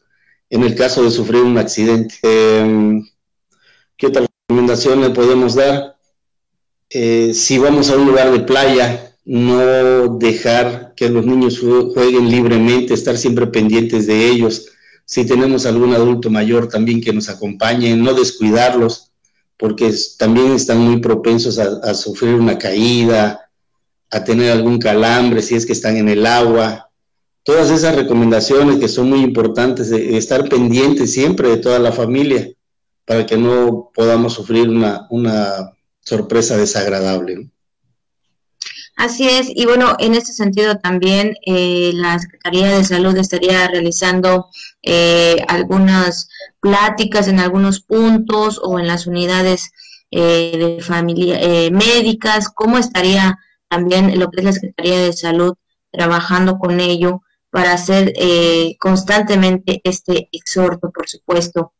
en 0.49 0.63
el 0.63 0.73
caso 0.73 1.03
de 1.03 1.11
sufrir 1.11 1.43
un 1.43 1.59
accidente. 1.59 2.15
Em, 2.23 3.05
¿Qué 3.97 4.07
otra 4.07 4.27
recomendación 4.47 5.01
le 5.01 5.09
podemos 5.09 5.55
dar? 5.55 5.97
Eh, 6.89 7.33
si 7.33 7.57
vamos 7.57 7.89
a 7.89 7.97
un 7.97 8.05
lugar 8.05 8.31
de 8.31 8.41
playa, 8.41 9.15
no 9.25 10.19
dejar 10.19 10.93
que 10.95 11.09
los 11.09 11.25
niños 11.25 11.59
jueguen 11.59 12.29
libremente, 12.29 12.93
estar 12.93 13.17
siempre 13.17 13.47
pendientes 13.47 14.05
de 14.05 14.29
ellos. 14.29 14.67
Si 15.03 15.25
tenemos 15.25 15.65
algún 15.65 15.95
adulto 15.95 16.29
mayor 16.29 16.69
también 16.69 17.01
que 17.01 17.11
nos 17.11 17.27
acompañe, 17.27 17.95
no 17.95 18.13
descuidarlos, 18.13 19.11
porque 19.57 19.91
también 20.19 20.51
están 20.51 20.77
muy 20.77 21.01
propensos 21.01 21.57
a, 21.57 21.93
sufrir 21.95 22.35
una 22.35 22.59
caída, 22.59 23.49
a 24.11 24.23
tener 24.23 24.51
algún 24.51 24.77
calambre 24.77 25.41
si 25.41 25.55
es 25.55 25.65
que 25.65 25.73
están 25.73 25.97
en 25.97 26.07
el 26.07 26.23
agua. 26.27 26.91
Todas 27.41 27.71
esas 27.71 27.95
recomendaciones 27.95 28.77
que 28.77 28.87
son 28.87 29.09
muy 29.09 29.21
importantes, 29.21 29.89
estar 29.89 30.47
pendientes 30.47 31.13
siempre 31.13 31.49
de 31.49 31.57
toda 31.57 31.79
la 31.79 31.91
familia, 31.91 32.47
para 33.07 33.25
que 33.25 33.37
no 33.37 33.89
podamos 33.95 34.33
sufrir 34.33 34.69
una, 34.69 35.07
una 35.09 35.71
sorpresa 36.01 36.57
desagradable. 36.57 37.49
Así 38.97 39.29
es, 39.29 39.47
y 39.53 39.65
bueno, 39.65 39.95
en 39.99 40.13
este 40.13 40.33
sentido 40.33 40.79
también 40.79 41.35
eh, 41.45 41.91
la 41.93 42.19
Secretaría 42.19 42.67
de 42.67 42.83
Salud 42.83 43.15
estaría 43.15 43.65
realizando 43.67 44.47
eh, 44.81 45.37
algunas 45.47 46.29
pláticas 46.59 47.29
en 47.29 47.39
algunos 47.39 47.79
puntos 47.79 48.59
o 48.61 48.77
en 48.77 48.87
las 48.87 49.07
unidades 49.07 49.71
eh, 50.11 50.57
de 50.57 50.83
familia 50.83 51.39
médicas. 51.71 52.49
¿Cómo 52.49 52.77
estaría 52.77 53.37
también 53.69 54.19
lo 54.19 54.29
que 54.29 54.41
es 54.41 54.45
la 54.45 54.51
Secretaría 54.51 54.99
de 54.99 55.13
Salud 55.13 55.53
trabajando 55.91 56.57
con 56.57 56.79
ello 56.81 57.21
para 57.51 57.73
hacer 57.73 58.13
constantemente 58.79 59.79
este 59.83 60.27
exhorto, 60.31 60.91
por 60.91 61.07
supuesto, 61.07 61.73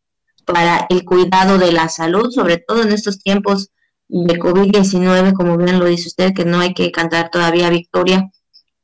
para 0.48 0.88
el 0.89 1.04
cuidado 1.04 1.58
de 1.58 1.74
la 1.74 1.89
salud, 1.89 2.32
sobre 2.32 2.58
todo 2.58 2.82
en 2.82 2.91
estos 2.91 3.20
tiempos 3.20 3.70
de 4.08 4.39
COVID-19, 4.39 5.34
como 5.34 5.58
bien 5.58 5.80
lo 5.80 5.86
dice 5.86 6.08
usted, 6.08 6.34
que 6.34 6.45
no 6.45 6.60
hay 6.60 6.74
que 6.74 6.91
cantar 6.91 7.30
todavía 7.30 7.70
victoria. 7.70 8.32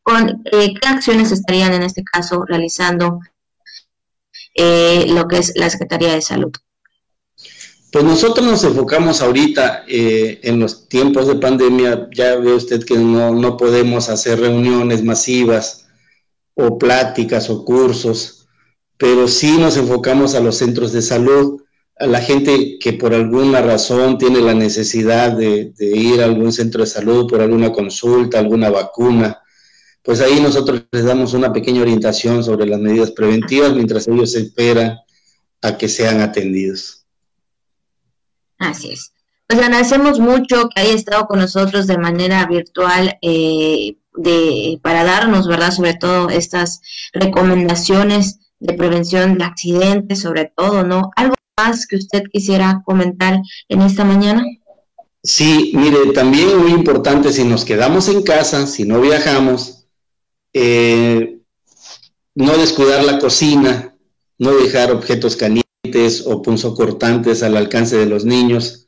Con, 0.03 0.43
eh, 0.51 0.74
¿Qué 0.80 0.88
acciones 0.88 1.32
estarían 1.32 1.74
en 1.74 1.84
este 1.84 2.03
caso 2.03 2.43
realizando 2.45 3.22
eh, 4.53 5.05
lo 5.07 5.28
que 5.28 5.38
es 5.38 5.53
la 5.55 5.70
Secretaría 5.70 6.14
de 6.14 6.22
Salud? 6.22 6.51
Pues 7.91 8.03
nosotros 8.03 8.45
nos 8.45 8.64
enfocamos 8.66 9.22
ahorita 9.22 9.86
eh, 9.88 10.41
en 10.43 10.59
los 10.59 10.89
tiempos 10.89 11.28
de 11.28 11.36
pandemia, 11.36 12.09
ya 12.14 12.36
ve 12.36 12.53
usted 12.53 12.84
que 12.84 12.97
no, 12.97 13.34
no 13.34 13.55
podemos 13.55 14.09
hacer 14.09 14.39
reuniones 14.39 15.03
masivas 15.03 15.88
o 16.55 16.78
pláticas 16.78 17.49
o 17.49 17.64
cursos, 17.64 18.43
pero 19.04 19.28
sí 19.28 19.58
nos 19.58 19.76
enfocamos 19.76 20.34
a 20.34 20.39
los 20.39 20.60
centros 20.60 20.93
de 20.93 21.01
salud 21.01 21.62
a 21.99 22.08
la 22.08 22.22
gente 22.22 22.80
que 22.80 22.93
por 22.93 23.14
alguna 23.14 23.62
razón 23.62 24.18
tiene 24.18 24.39
la 24.39 24.54
necesidad 24.54 25.34
de, 25.34 25.74
ir 25.78 26.22
a 26.22 26.24
algún 26.24 26.54
centro 26.54 26.86
de 26.86 26.89
salud 26.89 27.30
por 27.30 27.41
alguna 27.41 27.74
consulta, 27.74 28.39
alguna 28.39 28.70
vacuna, 28.70 29.41
pues 30.01 30.22
ahí 30.22 30.39
nosotros 30.39 30.84
les 30.89 31.04
damos 31.04 31.34
una 31.34 31.51
pequeña 31.51 31.82
orientación 31.82 32.45
sobre 32.45 32.66
las 32.66 32.80
medidas 32.80 33.12
preventivas 33.12 33.74
mientras 33.74 34.08
ellos 34.08 34.36
esperan 34.36 34.97
a 35.62 35.78
que 35.78 35.89
sean 35.89 36.22
atendidos. 36.22 37.06
Así 38.58 38.91
es. 38.91 39.12
Pues 39.47 39.62
agradecemos 39.62 40.22
mucho 40.22 40.70
que 40.74 40.80
haya 40.80 40.93
estado 40.93 41.28
con 41.28 41.39
nosotros 41.39 41.88
de 41.88 41.97
manera 41.97 42.45
virtual 42.45 43.18
eh, 43.22 43.97
de, 44.16 44.80
para 44.82 45.04
darnos, 45.04 45.45
¿verdad? 45.45 45.72
Sobre 45.72 45.93
todo 45.93 46.30
estas 46.30 46.80
recomendaciones 47.12 48.39
de 48.64 48.74
prevención 48.76 49.38
de 49.38 49.43
accidentes, 49.43 50.22
sobre 50.22 50.51
todo, 50.55 50.84
¿no? 50.84 51.11
Algo 51.18 51.36
más 51.57 51.86
que 51.86 51.97
usted 51.97 52.24
quisiera 52.32 52.82
comentar 52.86 53.41
en 53.68 53.82
esta 53.82 54.05
mañana? 54.05 54.43
Sí, 55.22 55.74
mire, 55.76 56.14
también 56.14 56.57
muy 56.57 56.72
importante, 56.72 57.32
si 57.34 57.43
nos 57.43 57.66
quedamos 57.66 58.07
en 58.07 58.24
casa, 58.24 58.66
si 58.66 58.86
no 58.86 59.01
viajamos, 59.01 59.86
eh, 60.53 61.39
no 62.36 62.57
descuidar 62.57 63.03
la 63.03 63.20
cocina, 63.20 63.95
no 64.38 64.51
dejar 64.55 64.91
objetos 64.91 65.36
calientes 65.36 66.24
o 66.26 66.41
punzocortantes 66.41 67.43
al 67.43 67.57
alcance 67.57 67.97
de 67.97 68.05
los 68.05 68.24
niños. 68.24 68.88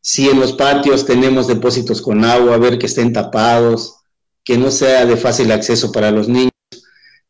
Si 0.00 0.28
en 0.28 0.38
los 0.38 0.52
patios 0.52 1.06
tenemos 1.06 1.46
depósitos 1.46 2.02
con 2.02 2.26
agua, 2.26 2.58
ver 2.58 2.78
que 2.78 2.86
estén 2.86 3.12
tapados, 3.14 3.96
que 4.44 4.58
no 4.58 4.70
sea 4.70 5.06
de 5.06 5.16
fácil 5.16 5.50
acceso 5.50 5.90
para 5.90 6.10
los 6.10 6.28
niños. 6.28 6.53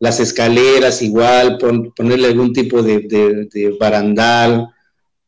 Las 0.05 0.21
escaleras 0.21 1.03
igual, 1.03 1.59
ponerle 1.97 2.29
algún 2.29 2.53
tipo 2.53 2.83
de 2.83 3.77
barandal, 3.81 4.75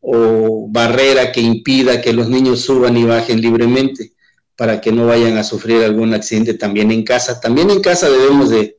o 0.08 0.68
barrera 0.68 1.32
que 1.32 1.40
impida 1.40 2.00
que 2.00 2.12
los 2.12 2.28
niños 2.28 2.60
suban 2.60 2.96
y 2.96 3.02
bajen 3.02 3.40
libremente 3.40 4.12
para 4.54 4.80
que 4.80 4.92
no 4.92 5.06
vayan 5.06 5.36
a 5.36 5.42
sufrir 5.42 5.82
algún 5.82 6.14
accidente 6.14 6.54
también 6.54 6.92
en 6.92 7.02
casa. 7.02 7.40
También 7.40 7.70
en 7.70 7.80
casa 7.80 8.08
debemos 8.08 8.50
de, 8.50 8.78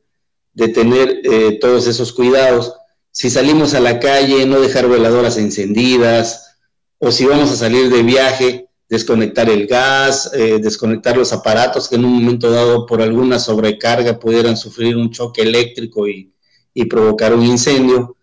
tener 0.72 1.20
eh, 1.24 1.58
todos 1.60 1.86
esos 1.86 2.14
cuidados. 2.14 2.72
Si 3.10 3.28
salimos 3.28 3.74
a 3.74 3.80
la 3.80 4.00
calle, 4.00 4.46
no 4.46 4.58
dejar 4.58 4.88
veladoras 4.88 5.36
encendidas, 5.36 6.56
o 6.96 7.12
si 7.12 7.26
vamos 7.26 7.52
a 7.52 7.56
salir 7.56 7.90
de 7.90 8.02
viaje, 8.02 8.67
desconectar 8.88 9.50
el 9.50 9.66
gas, 9.66 10.30
eh, 10.34 10.58
desconectar 10.60 11.16
los 11.16 11.32
aparatos 11.32 11.88
que 11.88 11.96
en 11.96 12.04
un 12.04 12.12
momento 12.12 12.50
dado 12.50 12.86
por 12.86 13.02
alguna 13.02 13.38
sobrecarga 13.38 14.18
pudieran 14.18 14.56
sufrir 14.56 14.96
un 14.96 15.10
choque 15.10 15.42
eléctrico 15.42 16.08
y, 16.08 16.32
y 16.72 16.84
provocar 16.86 17.34
un 17.34 17.44
incendio, 17.44 18.16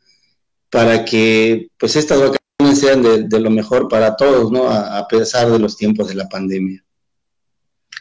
para 0.69 1.05
que 1.05 1.69
pues 1.77 1.95
estas 1.95 2.19
sean 2.75 3.01
de, 3.01 3.39
lo 3.39 3.49
mejor 3.49 3.87
para 3.87 4.15
todos, 4.15 4.51
¿no? 4.51 4.69
A, 4.69 5.07
pesar 5.07 5.49
de 5.49 5.59
los 5.59 5.77
tiempos 5.77 6.09
de 6.09 6.15
la 6.15 6.27
pandemia. 6.27 6.83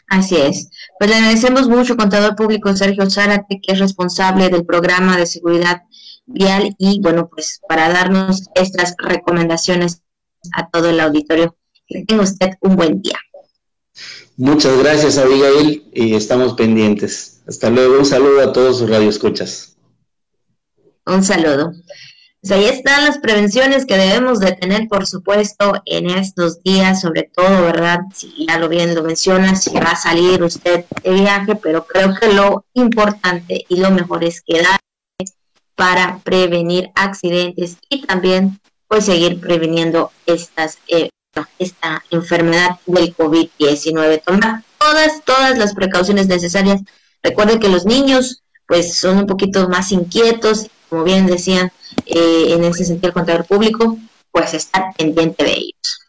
Así 0.07 0.35
es. 0.35 0.69
Pues 0.99 1.09
le 1.09 1.15
agradecemos 1.15 1.67
mucho, 1.67 1.95
contador 1.95 2.35
público 2.35 2.75
Sergio 2.75 3.09
Zárate, 3.09 3.59
que 3.61 3.73
es 3.73 3.79
responsable 3.79 4.49
del 4.49 4.65
programa 4.65 5.17
de 5.17 5.25
seguridad 5.25 5.83
vial 6.25 6.75
y, 6.77 6.99
bueno, 7.01 7.29
pues 7.29 7.61
para 7.67 7.89
darnos 7.89 8.49
estas 8.55 8.95
recomendaciones 8.97 10.01
a 10.53 10.69
todo 10.69 10.89
el 10.89 10.99
auditorio. 10.99 11.55
Que 11.87 12.03
tenga 12.05 12.23
usted 12.23 12.51
un 12.61 12.75
buen 12.75 13.01
día. 13.01 13.19
Muchas 14.37 14.77
gracias, 14.77 15.17
Abigail, 15.17 15.89
y 15.93 16.15
estamos 16.15 16.55
pendientes. 16.55 17.41
Hasta 17.47 17.69
luego. 17.69 17.97
Un 17.97 18.05
saludo 18.05 18.41
a 18.41 18.51
todos 18.51 18.79
sus 18.79 18.89
radioescuchas. 18.89 19.77
Un 21.05 21.23
saludo. 21.23 21.71
Pues 22.41 22.51
ahí 22.51 22.65
están 22.65 23.05
las 23.05 23.17
prevenciones 23.17 23.85
que 23.85 23.97
debemos 23.97 24.39
de 24.39 24.51
tener, 24.51 24.87
por 24.87 25.07
supuesto, 25.07 25.81
en 25.85 26.09
estos 26.11 26.61
días, 26.61 27.01
sobre 27.01 27.23
todo, 27.23 27.63
¿verdad? 27.63 28.01
Si 28.13 28.45
ya 28.47 28.59
lo 28.59 28.69
bien 28.69 28.93
lo 28.93 29.03
menciona, 29.03 29.55
si 29.55 29.71
va 29.73 29.91
a 29.91 29.95
salir 29.95 30.43
usted 30.43 30.85
de 31.03 31.11
viaje, 31.11 31.55
pero 31.55 31.87
creo 31.87 32.13
que 32.13 32.31
lo 32.33 32.65
importante 32.73 33.65
y 33.67 33.77
lo 33.77 33.89
mejor 33.89 34.23
es 34.23 34.41
quedar 34.41 34.79
para 35.75 36.19
prevenir 36.23 36.91
accidentes 36.93 37.77
y 37.89 38.05
también 38.05 38.59
pues 38.87 39.05
seguir 39.05 39.39
previniendo 39.39 40.11
estas 40.27 40.77
eh, 40.87 41.09
esta 41.59 42.03
enfermedad 42.11 42.79
del 42.85 43.15
COVID-19. 43.15 44.23
Tomar 44.23 44.63
todas, 44.77 45.23
todas 45.23 45.57
las 45.57 45.73
precauciones 45.73 46.27
necesarias. 46.27 46.81
Recuerden 47.23 47.59
que 47.59 47.69
los 47.69 47.85
niños 47.85 48.41
pues 48.67 48.95
son 48.95 49.17
un 49.19 49.27
poquito 49.27 49.69
más 49.69 49.91
inquietos, 49.91 50.67
como 50.89 51.03
bien 51.03 51.27
decían, 51.27 51.71
eh, 52.05 52.47
en 52.49 52.63
ese 52.63 52.85
sentido 52.85 53.09
el 53.09 53.13
contador 53.13 53.45
público, 53.45 53.97
pues 54.31 54.53
estar 54.53 54.93
pendiente 54.97 55.43
de 55.43 55.51
ellos. 55.51 56.01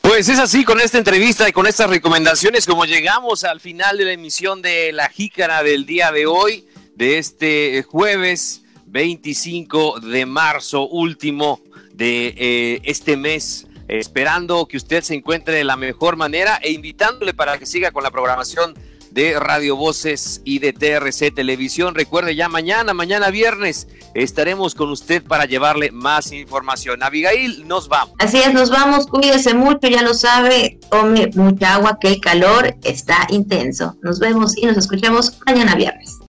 Pues 0.00 0.28
es 0.28 0.38
así 0.38 0.64
con 0.64 0.80
esta 0.80 0.98
entrevista 0.98 1.48
y 1.48 1.52
con 1.52 1.66
estas 1.66 1.90
recomendaciones 1.90 2.66
como 2.66 2.84
llegamos 2.84 3.42
al 3.42 3.60
final 3.60 3.98
de 3.98 4.04
la 4.04 4.12
emisión 4.12 4.62
de 4.62 4.92
La 4.92 5.08
Jícara 5.08 5.62
del 5.62 5.84
día 5.84 6.12
de 6.12 6.26
hoy, 6.26 6.66
de 6.94 7.18
este 7.18 7.82
jueves 7.82 8.62
25 8.86 10.00
de 10.00 10.24
marzo, 10.24 10.86
último 10.86 11.60
de 11.92 12.34
eh, 12.36 12.80
este 12.84 13.16
mes 13.16 13.66
esperando 13.88 14.66
que 14.66 14.76
usted 14.76 15.02
se 15.02 15.14
encuentre 15.14 15.56
de 15.56 15.64
la 15.64 15.76
mejor 15.76 16.16
manera 16.16 16.58
e 16.62 16.72
invitándole 16.72 17.34
para 17.34 17.58
que 17.58 17.66
siga 17.66 17.90
con 17.90 18.02
la 18.02 18.10
programación 18.10 18.74
de 19.16 19.40
Radio 19.40 19.76
Voces 19.76 20.42
y 20.44 20.58
de 20.58 20.74
TRC 20.74 21.34
Televisión. 21.34 21.94
Recuerde 21.94 22.36
ya 22.36 22.50
mañana, 22.50 22.92
mañana 22.92 23.30
viernes, 23.30 23.88
estaremos 24.12 24.74
con 24.74 24.90
usted 24.90 25.22
para 25.22 25.46
llevarle 25.46 25.90
más 25.90 26.32
información. 26.32 27.02
Abigail, 27.02 27.66
nos 27.66 27.88
vamos. 27.88 28.14
Así 28.18 28.36
es, 28.36 28.52
nos 28.52 28.70
vamos, 28.70 29.06
cuídese 29.06 29.54
mucho, 29.54 29.88
ya 29.88 30.02
lo 30.02 30.12
sabe, 30.12 30.78
tome 30.90 31.30
mucha 31.34 31.74
agua 31.74 31.98
que 31.98 32.08
el 32.08 32.20
calor 32.20 32.76
está 32.84 33.26
intenso. 33.30 33.96
Nos 34.02 34.18
vemos 34.18 34.54
y 34.56 34.66
nos 34.66 34.76
escuchamos 34.76 35.38
mañana 35.46 35.74
viernes. 35.76 36.15